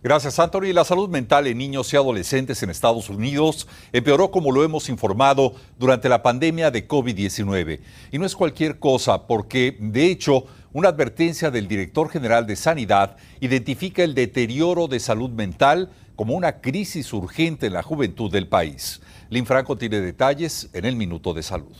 Gracias, 0.01 0.39
Anthony. 0.39 0.73
La 0.73 0.85
salud 0.85 1.09
mental 1.09 1.49
en 1.49 1.59
niños 1.59 1.93
y 1.93 1.97
adolescentes 1.97 2.63
en 2.63 2.71
Estados 2.71 3.11
Unidos 3.11 3.67
empeoró, 3.93 4.31
como 4.31 4.53
lo 4.53 4.63
hemos 4.63 4.89
informado, 4.89 5.55
durante 5.77 6.09
la 6.09 6.23
pandemia 6.23 6.71
de 6.71 6.87
COVID-19. 6.87 7.81
Y 8.13 8.19
no 8.19 8.25
es 8.25 8.37
cualquier 8.37 8.79
cosa, 8.79 9.27
porque, 9.27 9.77
de 9.81 10.07
hecho, 10.07 10.45
una 10.73 10.91
advertencia 10.91 11.51
del 11.51 11.67
director 11.67 12.09
general 12.11 12.47
de 12.47 12.55
Sanidad 12.55 13.17
identifica 13.41 14.05
el 14.05 14.15
deterioro 14.15 14.87
de 14.87 15.01
salud 15.01 15.31
mental 15.31 15.91
como 16.15 16.35
una 16.35 16.61
crisis 16.61 17.13
urgente 17.13 17.67
en 17.67 17.73
la 17.73 17.83
juventud 17.83 18.31
del 18.31 18.47
país. 18.47 19.01
Lin 19.31 19.47
Franco 19.47 19.77
tiene 19.77 20.01
detalles 20.01 20.71
en 20.75 20.85
el 20.85 20.95
Minuto 20.95 21.35
de 21.35 21.43
Salud. 21.43 21.75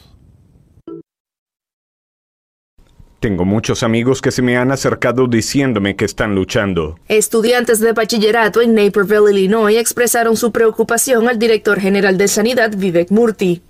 Tengo 3.21 3.45
muchos 3.45 3.83
amigos 3.83 4.23
que 4.23 4.31
se 4.31 4.43
me 4.43 4.57
han 4.57 4.71
acercado 4.71 5.27
diciéndome 5.27 5.97
que 5.97 6.05
están 6.05 6.37
luchando. 6.37 7.01
Estudiantes 7.09 7.81
de 7.81 7.93
bachillerato 7.93 8.61
en 8.61 8.75
Naperville, 8.75 9.33
Illinois, 9.33 9.77
expresaron 9.77 10.37
su 10.37 10.53
preocupación 10.53 11.29
al 11.29 11.37
director 11.37 11.81
general 11.81 12.17
de 12.17 12.29
Sanidad, 12.29 12.71
Vivek 12.77 13.11
Murthy. 13.11 13.63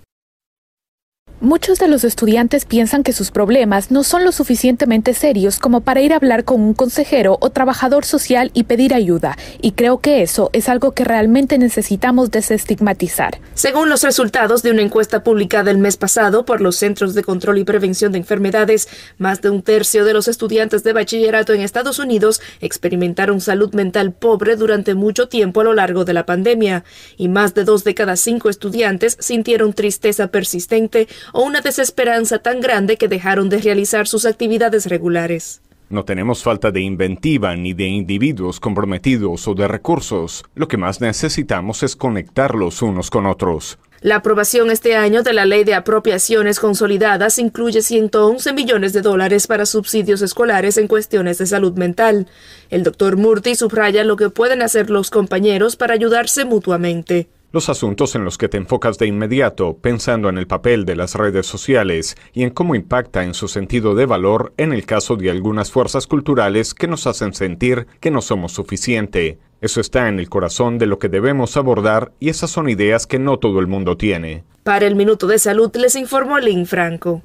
Muchos 1.41 1.79
de 1.79 1.87
los 1.87 2.03
estudiantes 2.03 2.65
piensan 2.65 3.01
que 3.01 3.13
sus 3.13 3.31
problemas 3.31 3.91
no 3.91 4.03
son 4.03 4.25
lo 4.25 4.33
suficientemente 4.33 5.13
serios 5.13 5.57
como 5.57 5.79
para 5.79 6.01
ir 6.01 6.11
a 6.11 6.17
hablar 6.17 6.43
con 6.43 6.59
un 6.59 6.73
consejero 6.73 7.37
o 7.39 7.49
trabajador 7.49 8.03
social 8.03 8.51
y 8.53 8.63
pedir 8.63 8.93
ayuda, 8.93 9.37
y 9.61 9.71
creo 9.71 9.99
que 9.99 10.21
eso 10.21 10.49
es 10.51 10.67
algo 10.67 10.91
que 10.91 11.05
realmente 11.05 11.57
necesitamos 11.57 12.29
desestigmatizar. 12.29 13.39
Según 13.53 13.87
los 13.87 14.03
resultados 14.03 14.63
de 14.63 14.71
una 14.71 14.81
encuesta 14.81 15.23
publicada 15.23 15.71
el 15.71 15.77
mes 15.77 15.95
pasado 15.95 16.43
por 16.43 16.59
los 16.59 16.75
Centros 16.75 17.13
de 17.13 17.23
Control 17.23 17.57
y 17.57 17.63
Prevención 17.63 18.11
de 18.11 18.17
Enfermedades, 18.17 18.89
más 19.17 19.41
de 19.41 19.49
un 19.49 19.61
tercio 19.61 20.03
de 20.03 20.11
los 20.11 20.27
estudiantes 20.27 20.83
de 20.83 20.91
bachillerato 20.91 21.53
en 21.53 21.61
Estados 21.61 21.99
Unidos 21.99 22.41
experimentaron 22.59 23.39
salud 23.39 23.73
mental 23.73 24.11
pobre 24.11 24.57
durante 24.57 24.93
mucho 24.93 25.29
tiempo 25.29 25.61
a 25.61 25.63
lo 25.63 25.73
largo 25.73 26.03
de 26.03 26.11
la 26.11 26.25
pandemia, 26.25 26.83
y 27.15 27.29
más 27.29 27.53
de 27.53 27.63
dos 27.63 27.85
de 27.85 27.95
cada 27.95 28.17
cinco 28.17 28.49
estudiantes 28.49 29.15
sintieron 29.21 29.71
tristeza 29.71 30.27
persistente 30.27 31.07
o 31.33 31.43
una 31.43 31.61
desesperanza 31.61 32.39
tan 32.39 32.61
grande 32.61 32.97
que 32.97 33.07
dejaron 33.07 33.49
de 33.49 33.59
realizar 33.59 34.07
sus 34.07 34.25
actividades 34.25 34.87
regulares. 34.87 35.61
No 35.89 36.05
tenemos 36.05 36.43
falta 36.43 36.69
de 36.69 36.81
inventiva 36.81 37.55
ni 37.55 37.73
de 37.73 37.87
individuos 37.87 38.59
comprometidos 38.59 39.47
o 39.47 39.55
de 39.55 39.67
recursos. 39.67 40.43
Lo 40.53 40.67
que 40.67 40.77
más 40.77 41.01
necesitamos 41.01 41.81
es 41.81 41.95
conectarlos 41.95 42.83
unos 42.83 43.09
con 43.09 43.25
otros. 43.25 43.79
La 44.01 44.17
aprobación 44.17 44.69
este 44.69 44.95
año 44.95 45.23
de 45.23 45.33
la 45.33 45.45
Ley 45.45 45.63
de 45.63 45.73
Apropiaciones 45.73 46.59
Consolidadas 46.59 47.39
incluye 47.39 47.81
111 47.81 48.53
millones 48.53 48.93
de 48.93 49.01
dólares 49.01 49.47
para 49.47 49.65
subsidios 49.65 50.21
escolares 50.21 50.77
en 50.77 50.87
cuestiones 50.87 51.39
de 51.39 51.47
salud 51.47 51.73
mental. 51.73 52.27
El 52.69 52.83
doctor 52.83 53.17
Murty 53.17 53.55
subraya 53.55 54.03
lo 54.03 54.15
que 54.15 54.29
pueden 54.29 54.61
hacer 54.61 54.91
los 54.91 55.09
compañeros 55.09 55.75
para 55.75 55.95
ayudarse 55.95 56.45
mutuamente. 56.45 57.27
Los 57.51 57.67
asuntos 57.67 58.13
en 58.13 58.23
los 58.23 58.37
que 58.37 58.47
te 58.47 58.57
enfocas 58.57 58.99
de 58.99 59.07
inmediato, 59.07 59.75
pensando 59.75 60.29
en 60.29 60.37
el 60.37 60.45
papel 60.45 60.85
de 60.85 60.95
las 60.95 61.15
redes 61.15 61.47
sociales 61.47 62.15
y 62.31 62.43
en 62.43 62.51
cómo 62.51 62.75
impacta 62.75 63.23
en 63.23 63.33
su 63.33 63.47
sentido 63.47 63.95
de 63.95 64.05
valor 64.05 64.53
en 64.57 64.71
el 64.71 64.85
caso 64.85 65.15
de 65.15 65.31
algunas 65.31 65.71
fuerzas 65.71 66.05
culturales 66.05 66.75
que 66.75 66.87
nos 66.87 67.07
hacen 67.07 67.33
sentir 67.33 67.87
que 68.01 68.11
no 68.11 68.21
somos 68.21 68.51
suficiente. 68.51 69.39
Eso 69.61 69.81
está 69.81 70.09
en 70.09 70.19
el 70.19 70.29
corazón 70.29 70.77
de 70.77 70.85
lo 70.85 70.99
que 70.99 71.09
debemos 71.09 71.57
abordar 71.57 72.11
y 72.19 72.29
esas 72.29 72.51
son 72.51 72.69
ideas 72.69 73.07
que 73.07 73.17
no 73.17 73.39
todo 73.39 73.59
el 73.59 73.65
mundo 73.65 73.97
tiene. 73.97 74.43
Para 74.61 74.85
el 74.85 74.95
Minuto 74.95 75.25
de 75.25 75.39
Salud 75.39 75.75
les 75.75 75.95
informó 75.95 76.37
Lynn 76.37 76.67
Franco. 76.67 77.23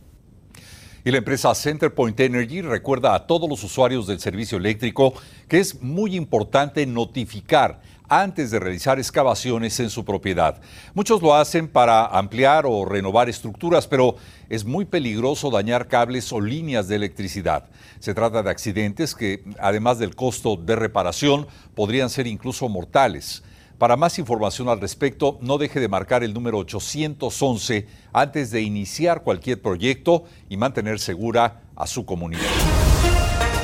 Y 1.05 1.11
la 1.11 1.19
empresa 1.19 1.55
CenterPoint 1.55 2.19
Energy 2.19 2.63
recuerda 2.63 3.15
a 3.15 3.27
todos 3.27 3.47
los 3.47 3.63
usuarios 3.63 4.07
del 4.07 4.21
servicio 4.21 4.57
eléctrico 4.57 5.13
que 5.49 5.61
es 5.61 5.83
muy 5.83 6.17
importante 6.17 6.87
notificar 6.87 7.83
antes 8.09 8.51
de 8.51 8.61
realizar 8.61 8.99
excavaciones 8.99 9.79
en 9.81 9.91
su 9.91 10.05
propiedad. 10.05 10.61
Muchos 10.95 11.23
lo 11.23 11.35
hacen 11.35 11.69
para 11.69 12.07
ampliar 12.07 12.65
o 12.67 12.85
renovar 12.85 13.29
estructuras, 13.29 13.87
pero 13.87 14.17
es 14.49 14.65
muy 14.65 14.85
peligroso 14.85 15.51
dañar 15.51 15.89
cables 15.89 16.33
o 16.33 16.41
líneas 16.41 16.89
de 16.89 16.97
electricidad. 16.97 17.67
Se 17.99 18.15
trata 18.15 18.43
de 18.43 18.51
accidentes 18.51 19.15
que, 19.15 19.45
además 19.59 19.99
del 19.99 20.15
costo 20.15 20.57
de 20.57 20.77
reparación, 20.77 21.47
podrían 21.75 22.11
ser 22.11 22.27
incluso 22.27 22.69
mortales. 22.69 23.43
Para 23.79 23.97
más 23.97 24.19
información 24.19 24.69
al 24.69 24.81
respecto, 24.81 25.39
no 25.41 25.59
deje 25.59 25.81
de 25.81 25.89
marcar 25.89 26.23
el 26.23 26.33
número 26.33 26.59
811 26.59 27.87
antes 28.13 28.51
de 28.51 28.63
iniciar 28.63 29.23
cualquier 29.23 29.61
proyecto 29.61 30.25
y 30.49 30.57
mantener 30.57 31.01
segura 31.01 31.63
a 31.75 31.87
su 31.87 32.07
comunidad. 32.07 32.43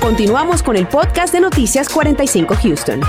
Continuamos 0.01 0.63
con 0.63 0.77
el 0.77 0.89
podcast 0.89 1.33
de 1.33 1.41
Noticias 1.41 1.89
45 1.89 2.55
Houston. 2.57 3.01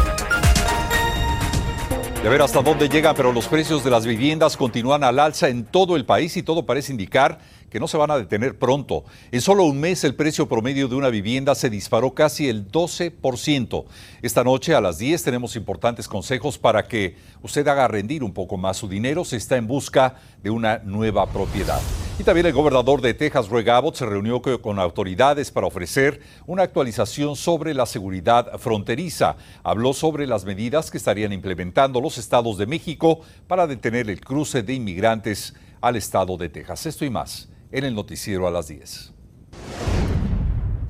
De 2.23 2.29
ver 2.29 2.43
hasta 2.43 2.61
dónde 2.61 2.87
llegan, 2.87 3.15
pero 3.15 3.33
los 3.33 3.47
precios 3.47 3.83
de 3.83 3.89
las 3.89 4.05
viviendas 4.05 4.55
continúan 4.55 5.03
al 5.03 5.17
alza 5.17 5.49
en 5.49 5.63
todo 5.63 5.95
el 5.95 6.05
país 6.05 6.37
y 6.37 6.43
todo 6.43 6.67
parece 6.67 6.91
indicar 6.91 7.39
que 7.71 7.79
no 7.79 7.87
se 7.87 7.97
van 7.97 8.11
a 8.11 8.17
detener 8.17 8.59
pronto. 8.59 9.05
En 9.31 9.39
solo 9.39 9.63
un 9.63 9.79
mes 9.79 10.03
el 10.03 10.13
precio 10.13 10.47
promedio 10.47 10.89
de 10.89 10.95
una 10.95 11.07
vivienda 11.07 11.55
se 11.55 11.69
disparó 11.69 12.13
casi 12.13 12.49
el 12.49 12.69
12%. 12.69 13.85
Esta 14.21 14.43
noche 14.43 14.75
a 14.75 14.81
las 14.81 14.97
10 14.97 15.23
tenemos 15.23 15.55
importantes 15.55 16.07
consejos 16.07 16.57
para 16.57 16.83
que 16.83 17.15
usted 17.41 17.65
haga 17.67 17.87
rendir 17.87 18.23
un 18.23 18.33
poco 18.33 18.57
más 18.57 18.75
su 18.75 18.89
dinero 18.89 19.23
si 19.23 19.37
está 19.37 19.55
en 19.55 19.67
busca 19.67 20.15
de 20.43 20.49
una 20.49 20.79
nueva 20.79 21.25
propiedad. 21.27 21.79
Y 22.19 22.23
también 22.23 22.45
el 22.45 22.53
gobernador 22.53 23.01
de 23.01 23.13
Texas, 23.13 23.49
Greg 23.49 23.69
Abbott, 23.69 23.95
se 23.95 24.05
reunió 24.05 24.41
con 24.41 24.77
autoridades 24.77 25.49
para 25.49 25.65
ofrecer 25.65 26.19
una 26.45 26.63
actualización 26.63 27.37
sobre 27.37 27.73
la 27.73 27.85
seguridad 27.85 28.59
fronteriza. 28.59 29.37
Habló 29.63 29.93
sobre 29.93 30.27
las 30.27 30.43
medidas 30.43 30.91
que 30.91 30.97
estarían 30.97 31.31
implementando 31.31 32.01
los 32.01 32.17
estados 32.17 32.57
de 32.57 32.67
México 32.67 33.21
para 33.47 33.65
detener 33.65 34.09
el 34.09 34.19
cruce 34.19 34.61
de 34.61 34.73
inmigrantes 34.73 35.53
al 35.79 35.95
estado 35.95 36.35
de 36.35 36.49
Texas. 36.49 36.85
Esto 36.85 37.05
y 37.05 37.09
más 37.09 37.47
en 37.71 37.85
el 37.85 37.95
noticiero 37.95 38.47
a 38.47 38.51
las 38.51 38.67
10. 38.67 39.13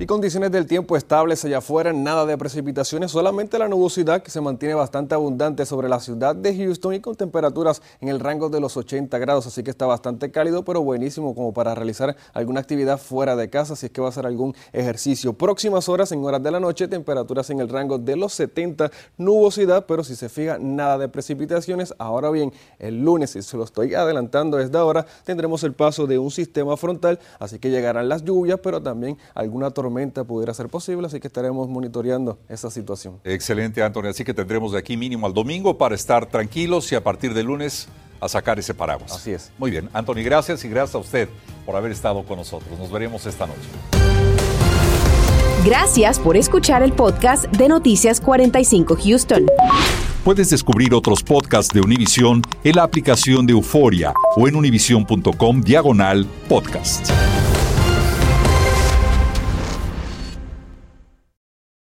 Y 0.02 0.08
condiciones 0.08 0.52
del 0.52 0.66
tiempo 0.66 0.98
estables 0.98 1.46
allá 1.46 1.60
afuera, 1.60 1.94
nada 1.94 2.26
de 2.26 2.36
precipitaciones, 2.36 3.12
solamente 3.12 3.60
la 3.60 3.68
nubosidad 3.68 4.24
que 4.24 4.32
se 4.32 4.42
mantiene 4.42 4.74
bastante 4.74 5.14
abundante 5.14 5.64
sobre 5.64 5.90
la 5.90 6.00
ciudad 6.00 6.36
de 6.36 6.58
Houston 6.58 6.96
y 6.96 7.02
con 7.02 7.16
temperaturas 7.16 7.84
en 8.00 8.08
el 8.08 8.20
rango 8.20 8.50
de 8.50 8.60
los 8.60 8.78
80 8.78 9.16
grados, 9.20 9.46
así 9.46 9.62
que 9.62 9.70
está 9.70 9.86
bastante 9.86 10.32
cálido, 10.32 10.66
pero 10.66 10.82
buenísimo 10.82 11.36
como 11.36 11.54
para 11.54 11.76
realizar 11.76 12.16
alguna 12.34 12.62
actividad 12.62 12.98
fuera 12.98 13.36
de 13.36 13.52
casa, 13.52 13.76
si 13.76 13.86
es 13.86 13.92
que 13.92 14.02
va 14.02 14.08
a 14.08 14.10
hacer 14.10 14.26
algún 14.26 14.56
ejercicio. 14.74 15.34
Próximas 15.34 15.88
horas, 15.88 16.12
en 16.12 16.26
horas 16.26 16.42
de 16.42 16.50
la 16.50 16.60
noche, 16.60 16.88
temperaturas 16.88 17.52
en 17.52 17.60
el 17.60 17.70
rango 17.70 18.00
de 18.00 18.16
los 18.16 18.34
70, 18.34 18.90
nubosidad, 19.20 19.86
pero 19.86 20.04
si 20.04 20.16
se 20.16 20.30
fija, 20.30 20.58
nada 20.60 20.98
de 20.98 21.10
precipitaciones. 21.10 21.94
Ahora 22.00 22.32
bien, 22.32 22.52
el 22.80 23.04
lunes, 23.04 23.36
y 23.36 23.44
se 23.44 23.56
lo 23.56 23.66
estoy 23.66 23.94
adelantando 23.94 24.58
desde 24.58 24.80
ahora, 24.80 25.06
tendremos 25.26 25.64
el 25.64 25.74
paso 25.74 26.08
de 26.08 26.18
un 26.18 26.32
sistema 26.32 26.76
frontal, 26.76 27.20
así 27.38 27.60
que 27.60 27.70
llegarán 27.70 28.10
las 28.10 28.24
lluvias, 28.24 28.60
pero 28.64 28.82
también 28.82 29.20
alguna 29.36 29.70
tormenta 29.70 29.91
pudiera 30.26 30.54
ser 30.54 30.68
posible, 30.68 31.08
así 31.08 31.20
que 31.20 31.28
estaremos 31.28 31.70
monitoreando 31.70 32.40
esa 32.50 32.70
situación. 32.70 33.20
Excelente, 33.24 33.84
Antonio. 33.84 34.12
Así 34.12 34.24
que 34.24 34.34
tendremos 34.34 34.72
de 34.72 34.80
aquí 34.80 34.98
mínimo 34.98 35.28
al 35.28 35.34
domingo 35.34 35.78
para 35.78 35.96
estar 35.96 36.26
tranquilos 36.26 36.92
y 36.92 36.96
a 36.96 37.04
partir 37.04 37.34
de 37.34 37.44
lunes 37.44 37.88
a 38.20 38.30
sacar 38.30 38.60
ese 38.60 38.74
paraguas. 38.74 39.12
Así 39.12 39.32
es. 39.32 39.52
Muy 39.58 39.72
bien, 39.72 39.90
Antonio, 39.94 40.24
gracias 40.24 40.64
y 40.64 40.70
gracias 40.70 40.96
a 40.96 41.00
usted 41.00 41.28
por 41.66 41.76
haber 41.76 41.92
estado 41.92 42.24
con 42.24 42.38
nosotros. 42.38 42.78
Nos 42.78 42.92
veremos 42.92 43.26
esta 43.26 43.48
noche. 43.48 43.60
Gracias 45.66 46.20
por 46.20 46.38
escuchar 46.38 46.82
el 46.82 46.94
podcast 46.94 47.46
de 47.46 47.68
Noticias 47.68 48.20
45 48.20 48.98
Houston. 49.04 49.46
Puedes 50.24 50.50
descubrir 50.52 50.94
otros 50.94 51.24
podcasts 51.24 51.74
de 51.74 51.82
Univision 51.82 52.42
en 52.64 52.76
la 52.76 52.84
aplicación 52.84 53.46
de 53.46 53.54
Euforia 53.54 54.14
o 54.36 54.48
en 54.48 54.56
univision.com 54.56 55.62
diagonal 55.62 56.26
podcast. 56.48 57.12